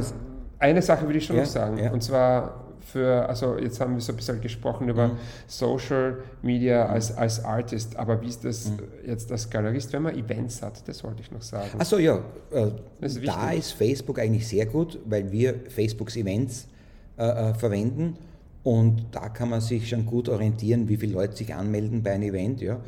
eine 0.60 0.82
Sache 0.82 1.06
würde 1.06 1.18
ich 1.18 1.26
schon 1.26 1.36
ja, 1.36 1.42
noch 1.42 1.50
sagen. 1.50 1.80
Ja. 1.80 1.92
Und 1.92 2.04
zwar 2.04 2.67
für, 2.88 3.28
also 3.28 3.58
jetzt 3.58 3.80
haben 3.82 3.96
wir 3.96 4.02
so 4.02 4.14
ein 4.14 4.16
bisschen 4.16 4.40
gesprochen 4.40 4.88
über 4.88 5.10
mhm. 5.10 5.18
Social 5.46 6.20
Media 6.42 6.86
als, 6.86 7.16
als 7.16 7.44
Artist, 7.44 7.96
aber 7.98 8.22
wie 8.22 8.28
ist 8.28 8.46
das 8.46 8.70
mhm. 8.70 8.80
jetzt 9.06 9.32
als 9.32 9.50
Galerist, 9.50 9.92
wenn 9.94 10.04
man 10.04 10.16
Events 10.18 10.62
hat? 10.62 10.88
Das 10.88 11.04
wollte 11.04 11.22
ich 11.22 11.32
noch 11.32 11.42
sagen. 11.42 11.70
Achso, 11.78 11.98
ja. 11.98 12.24
Äh, 12.52 12.72
ist 13.02 13.28
da 13.28 13.52
ist 13.52 13.74
Facebook 13.74 14.20
eigentlich 14.20 14.48
sehr 14.48 14.66
gut, 14.66 15.00
weil 15.06 15.32
wir 15.32 15.56
Facebooks 15.70 16.16
Events 16.16 16.68
äh, 17.18 17.24
äh 17.24 17.54
verwenden 17.54 18.18
und 18.64 19.06
da 19.12 19.30
kann 19.30 19.50
man 19.50 19.62
sich 19.62 19.90
schon 19.90 20.06
gut 20.06 20.30
orientieren, 20.30 20.88
wie 20.88 20.98
viele 20.98 21.14
Leute 21.14 21.36
sich 21.36 21.54
anmelden 21.54 22.04
bei 22.04 22.12
einem 22.12 22.30
Event. 22.30 22.62
Ja. 22.62 22.80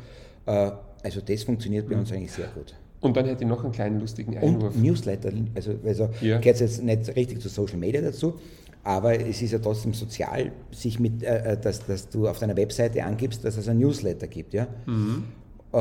Äh, 0.46 0.72
also 1.02 1.20
das 1.20 1.42
funktioniert 1.42 1.88
bei 1.88 1.94
mhm. 1.94 2.00
uns 2.00 2.12
eigentlich 2.12 2.32
sehr 2.32 2.48
gut. 2.48 2.74
Und 3.00 3.16
dann 3.16 3.26
hätte 3.26 3.44
ich 3.44 3.48
noch 3.48 3.64
einen 3.64 3.72
kleinen 3.72 4.00
lustigen 4.00 4.36
Einwurf. 4.36 4.74
Und 4.74 4.82
Newsletter, 4.82 5.30
also, 5.54 5.74
also 5.84 6.10
ja. 6.20 6.38
gehört 6.38 6.60
jetzt 6.60 6.82
nicht 6.82 7.16
richtig 7.16 7.40
zu 7.40 7.48
Social 7.48 7.78
Media 7.78 8.02
dazu, 8.02 8.38
aber 8.82 9.20
es 9.20 9.42
ist 9.42 9.52
ja 9.52 9.58
trotzdem 9.58 9.92
sozial, 9.92 10.52
sich 10.70 10.98
mit, 10.98 11.22
äh, 11.22 11.52
äh, 11.52 11.60
dass, 11.60 11.84
dass 11.86 12.08
du 12.08 12.28
auf 12.28 12.38
deiner 12.38 12.56
Webseite 12.56 13.04
angibst, 13.04 13.44
dass 13.44 13.56
es 13.56 13.68
ein 13.68 13.78
Newsletter 13.78 14.26
gibt. 14.26 14.54
Ja? 14.54 14.66
Mhm. 14.86 15.24
Äh, 15.72 15.78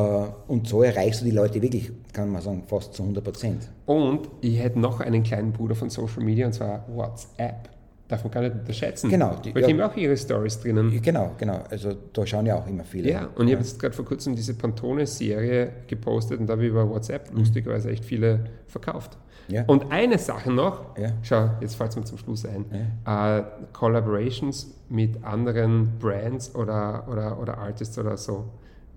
und 0.47 0.67
so 0.67 0.83
erreichst 0.83 1.21
du 1.21 1.25
die 1.25 1.31
Leute 1.31 1.61
wirklich, 1.61 1.91
kann 2.13 2.29
man 2.29 2.41
sagen, 2.41 2.63
fast 2.67 2.93
zu 2.93 3.03
100 3.03 3.23
Prozent. 3.23 3.69
Und 3.85 4.29
ich 4.41 4.59
hätte 4.59 4.79
noch 4.79 4.99
einen 4.99 5.23
kleinen 5.23 5.53
Bruder 5.53 5.75
von 5.75 5.89
Social 5.89 6.23
Media, 6.23 6.45
und 6.45 6.53
zwar 6.53 6.85
WhatsApp 6.93 7.69
darf 8.09 8.23
man 8.23 8.31
gar 8.31 8.41
nicht 8.41 8.55
unterschätzen. 8.55 9.09
Genau. 9.09 9.35
Die, 9.35 9.53
Weil 9.53 9.61
ja, 9.61 9.67
die 9.67 9.73
haben 9.79 9.91
auch 9.91 9.95
ihre 9.95 10.17
Stories 10.17 10.59
drinnen. 10.59 10.99
Genau, 11.01 11.35
genau. 11.37 11.63
Also 11.69 11.93
da 12.11 12.25
schauen 12.25 12.47
ja 12.47 12.57
auch 12.57 12.67
immer 12.67 12.83
viele. 12.83 13.11
Ja, 13.11 13.29
und 13.35 13.47
ich 13.47 13.53
habe 13.53 13.63
jetzt 13.63 13.79
gerade 13.79 13.95
vor 13.95 14.03
kurzem 14.03 14.35
diese 14.35 14.55
Pantone-Serie 14.55 15.71
gepostet 15.87 16.39
und 16.39 16.47
da 16.47 16.53
habe 16.53 16.63
ich 16.63 16.69
über 16.69 16.89
WhatsApp 16.89 17.31
mhm. 17.31 17.39
lustigerweise 17.39 17.91
echt 17.91 18.03
viele 18.03 18.45
verkauft. 18.67 19.17
Ja. 19.49 19.63
Und 19.65 19.91
eine 19.91 20.17
Sache 20.17 20.51
noch, 20.51 20.97
ja. 20.97 21.13
schau, 21.23 21.49
jetzt 21.59 21.75
fällt 21.75 21.89
es 21.91 21.95
mir 21.95 22.03
zum 22.03 22.17
Schluss 22.17 22.45
ein, 22.45 22.65
ja. 23.05 23.39
äh, 23.39 23.43
Collaborations 23.73 24.75
mit 24.89 25.23
anderen 25.23 25.97
Brands 25.99 26.53
oder, 26.53 27.07
oder, 27.09 27.39
oder 27.39 27.57
Artists 27.57 27.97
oder 27.97 28.15
so. 28.15 28.45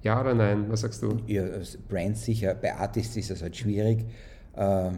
Ja 0.03 0.21
oder 0.21 0.35
nein? 0.35 0.67
Was 0.69 0.81
sagst 0.81 1.03
du? 1.03 1.17
Ja, 1.27 1.45
Brands 1.89 2.25
sicher. 2.25 2.55
Bei 2.55 2.75
Artists 2.75 3.17
ist 3.17 3.31
es 3.31 3.43
halt 3.43 3.57
schwierig, 3.57 4.05
äh, 4.57 4.91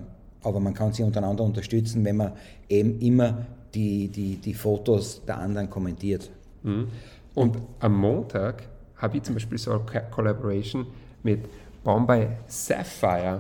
aber 0.43 0.61
man 0.61 0.75
kann 0.75 0.93
sie 0.93 1.03
untereinander 1.03 1.45
unterstützen, 1.45 2.05
wenn 2.05 2.17
man 2.17 2.33
eben 2.69 2.99
immer 3.01 3.47
die, 3.75 4.09
die, 4.09 4.37
die 4.37 4.55
Fotos 4.55 5.25
der 5.25 5.38
anderen 5.38 5.69
kommentiert. 5.69 6.31
Mhm. 6.62 6.88
Und 7.35 7.59
am 7.81 7.99
Montag 7.99 8.69
habe 8.97 9.17
ich 9.17 9.23
zum 9.25 9.35
Beispiel 9.35 9.59
so 9.59 9.73
eine 9.73 10.03
Collaboration 10.11 10.87
mit 11.23 11.40
Bombay 11.83 12.29
Sapphire. 12.47 13.38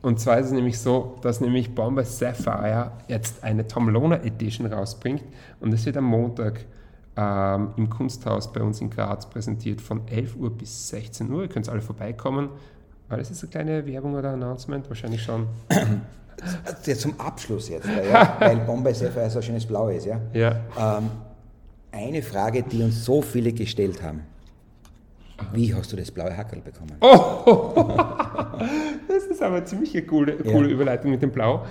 Und 0.00 0.20
zwar 0.20 0.38
ist 0.38 0.46
es 0.46 0.52
nämlich 0.52 0.78
so, 0.78 1.16
dass 1.22 1.40
nämlich 1.40 1.74
Bombay 1.74 2.04
Sapphire 2.04 2.92
jetzt 3.08 3.42
eine 3.42 3.66
Tom 3.66 3.88
Lohner 3.88 4.24
Edition 4.24 4.72
rausbringt 4.72 5.24
und 5.60 5.72
es 5.72 5.84
wird 5.86 5.96
am 5.96 6.04
Montag 6.04 6.64
ähm, 7.16 7.72
im 7.76 7.90
Kunsthaus 7.90 8.52
bei 8.52 8.62
uns 8.62 8.80
in 8.80 8.90
Graz 8.90 9.28
präsentiert 9.28 9.80
von 9.80 10.06
11 10.06 10.36
Uhr 10.36 10.56
bis 10.56 10.88
16 10.88 11.30
Uhr. 11.30 11.42
Ihr 11.42 11.48
könnt 11.48 11.68
alle 11.68 11.80
vorbeikommen. 11.80 12.50
War 13.08 13.18
das 13.18 13.30
jetzt 13.30 13.42
eine 13.42 13.50
kleine 13.50 13.86
Werbung 13.86 14.14
oder 14.14 14.30
Announcement? 14.30 14.88
Wahrscheinlich 14.88 15.22
schon. 15.22 15.48
Zum 16.98 17.18
Abschluss 17.18 17.68
jetzt, 17.68 17.88
ja, 18.12 18.36
weil 18.38 18.58
Bombay 18.58 18.94
Sapphire 18.94 19.28
so 19.28 19.42
schönes 19.42 19.66
Blau 19.66 19.88
ist. 19.88 20.06
Ja? 20.06 20.20
ja. 20.32 20.56
Ähm, 20.78 21.10
eine 21.90 22.22
Frage, 22.22 22.62
die 22.62 22.82
uns 22.82 23.04
so 23.04 23.20
viele 23.20 23.52
gestellt 23.52 24.00
haben. 24.00 24.22
Wie 25.52 25.74
hast 25.74 25.92
du 25.92 25.96
das 25.96 26.10
blaue 26.10 26.36
Hackerl 26.36 26.60
bekommen? 26.60 26.96
Oh, 27.00 27.84
ist 29.38 29.42
aber 29.42 29.64
ziemlich 29.64 29.94
eine 29.94 30.04
coole, 30.04 30.36
coole 30.36 30.68
ja. 30.68 30.74
Überleitung 30.74 31.10
mit 31.10 31.22
dem 31.22 31.30
Blau. 31.30 31.64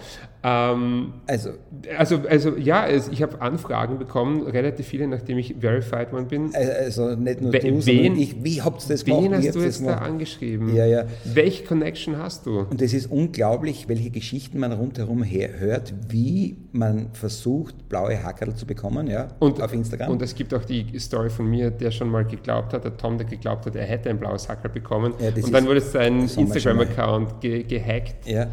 Ähm, 0.43 1.13
also, 1.25 1.49
also, 1.97 2.19
also 2.29 2.57
ja, 2.57 2.87
es, 2.87 3.07
ich 3.07 3.21
habe 3.23 3.41
Anfragen 3.41 3.97
bekommen, 3.97 4.43
relativ 4.43 4.85
viele, 4.85 5.07
nachdem 5.07 5.37
ich 5.39 5.55
verified 5.59 6.11
worden 6.13 6.27
bin. 6.27 6.55
Also 6.55 7.15
nicht 7.15 7.41
nur 7.41 7.51
We 7.51 7.59
du, 7.59 7.85
wen, 7.85 8.17
ich, 8.17 8.43
wie 8.43 8.61
habt 8.61 8.83
ihr 8.83 8.89
das 8.89 9.03
gemacht? 9.03 9.23
Wen 9.23 9.35
hast 9.35 9.55
du 9.55 9.59
jetzt 9.59 9.85
da 9.85 9.95
angeschrieben? 9.97 10.75
Ja, 10.75 10.85
ja. 10.85 11.05
Welche 11.23 11.63
Connection 11.63 12.17
hast 12.17 12.45
du? 12.45 12.59
Und 12.59 12.81
es 12.81 12.93
ist 12.93 13.11
unglaublich, 13.11 13.89
welche 13.89 14.11
Geschichten 14.11 14.59
man 14.59 14.71
rundherum 14.71 15.23
hört, 15.23 15.93
wie 16.09 16.57
man 16.71 17.09
versucht, 17.13 17.89
blaue 17.89 18.21
Hackerl 18.23 18.55
zu 18.55 18.67
bekommen, 18.67 19.07
ja, 19.07 19.29
und, 19.39 19.61
auf 19.61 19.73
Instagram. 19.73 20.11
Und 20.11 20.21
es 20.21 20.35
gibt 20.35 20.53
auch 20.53 20.63
die 20.63 20.99
Story 20.99 21.29
von 21.29 21.49
mir, 21.49 21.71
der 21.71 21.91
schon 21.91 22.09
mal 22.09 22.25
geglaubt 22.25 22.73
hat, 22.73 22.83
der 22.83 22.95
Tom, 22.95 23.17
der 23.17 23.25
geglaubt 23.25 23.65
hat, 23.65 23.75
er 23.75 23.85
hätte 23.85 24.09
ein 24.09 24.19
blaues 24.19 24.47
Hackerl 24.47 24.71
bekommen. 24.71 25.13
Ja, 25.19 25.29
und 25.29 25.53
dann 25.53 25.65
wurde 25.65 25.81
sein 25.81 26.21
Instagram-Account 26.21 27.41
ge 27.41 27.63
gehackt. 27.63 28.27
Ja. 28.27 28.47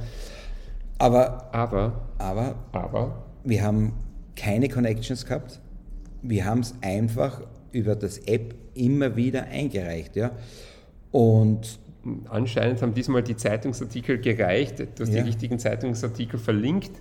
Aber, 0.98 1.52
Aber, 1.52 2.08
aber 2.18 2.54
aber, 2.72 3.24
wir 3.44 3.62
haben 3.62 3.92
keine 4.36 4.68
Connections 4.68 5.26
gehabt. 5.26 5.60
Wir 6.22 6.44
haben 6.44 6.60
es 6.60 6.74
einfach 6.80 7.42
über 7.72 7.94
das 7.96 8.18
App 8.18 8.54
immer 8.74 9.16
wieder 9.16 9.44
eingereicht. 9.44 10.16
Ja? 10.16 10.32
Und 11.10 11.78
anscheinend 12.28 12.82
haben 12.82 12.94
diesmal 12.94 13.22
die 13.22 13.36
Zeitungsartikel 13.36 14.18
gereicht. 14.18 14.78
Du 14.78 15.02
hast 15.02 15.12
Ja. 15.12 15.22
die 15.22 15.28
richtigen 15.28 15.58
Zeitungsartikel 15.58 16.38
verlinkt, 16.38 16.92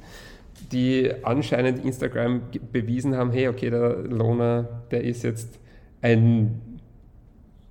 die 0.71 1.11
anscheinend 1.23 1.83
Instagram 1.83 2.41
bewiesen 2.71 3.15
haben, 3.15 3.31
hey, 3.31 3.47
okay, 3.47 3.69
der 3.69 3.95
Lona, 4.03 4.67
der 4.91 5.03
ist 5.03 5.23
jetzt 5.23 5.59
ein 6.01 6.61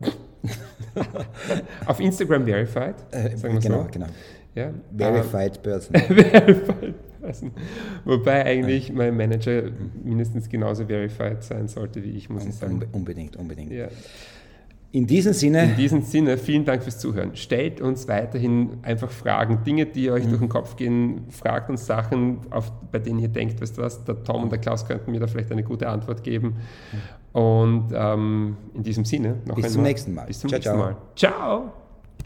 auf 1.86 2.00
Instagram 2.00 2.44
verified, 2.44 2.96
äh, 3.12 3.36
sagen 3.36 3.54
wir 3.54 3.60
genau, 3.60 3.82
so. 3.84 3.88
genau. 3.90 4.06
Ja, 4.54 4.70
Verified 4.96 5.62
Person. 5.62 5.96
Ähm, 6.08 6.16
verified 6.16 6.94
person. 7.20 7.52
Wobei 8.04 8.44
eigentlich 8.44 8.92
mein 8.92 9.16
Manager 9.16 9.62
mindestens 10.02 10.48
genauso 10.48 10.86
verified 10.86 11.42
sein 11.42 11.68
sollte 11.68 12.02
wie 12.02 12.10
ich, 12.10 12.28
muss 12.28 12.44
ich 12.44 12.54
sagen. 12.54 12.74
Unbe 12.74 12.86
unbedingt, 12.92 13.36
unbedingt. 13.36 13.72
Ja. 13.72 13.88
In 14.94 15.06
diesem 15.06 15.32
Sinne, 15.32 15.64
In 15.64 15.76
diesem 15.76 16.02
Sinne, 16.02 16.36
vielen 16.36 16.66
Dank 16.66 16.82
fürs 16.82 16.98
Zuhören. 16.98 17.34
Stellt 17.34 17.80
uns 17.80 18.08
weiterhin 18.08 18.78
einfach 18.82 19.10
Fragen, 19.10 19.64
Dinge, 19.64 19.86
die 19.86 20.10
euch 20.10 20.26
durch 20.26 20.40
den 20.40 20.50
Kopf 20.50 20.76
gehen. 20.76 21.22
Fragt 21.30 21.70
uns 21.70 21.86
Sachen, 21.86 22.40
auf, 22.50 22.70
bei 22.90 22.98
denen 22.98 23.18
ihr 23.20 23.28
denkt, 23.28 23.62
weißt 23.62 23.78
du 23.78 23.82
was, 23.82 24.04
der 24.04 24.22
Tom 24.22 24.42
und 24.42 24.52
der 24.52 24.58
Klaus 24.58 24.86
könnten 24.86 25.10
mir 25.12 25.20
da 25.20 25.28
vielleicht 25.28 25.50
eine 25.50 25.62
gute 25.62 25.88
Antwort 25.88 26.22
geben. 26.22 26.56
Und 27.32 27.88
ähm, 27.94 28.58
in 28.74 28.82
diesem 28.82 29.06
Sinne, 29.06 29.36
noch 29.46 29.54
Bis 29.54 29.64
einmal. 29.64 29.70
zum 29.70 29.82
nächsten 29.84 30.14
Mal. 30.14 30.26
Bis 30.26 30.40
zum 30.40 30.50
Ciao, 30.50 30.58
nächsten 30.58 30.74
ciao. 30.74 30.84
Mal. 30.84 30.96
Ciao! 31.70 31.81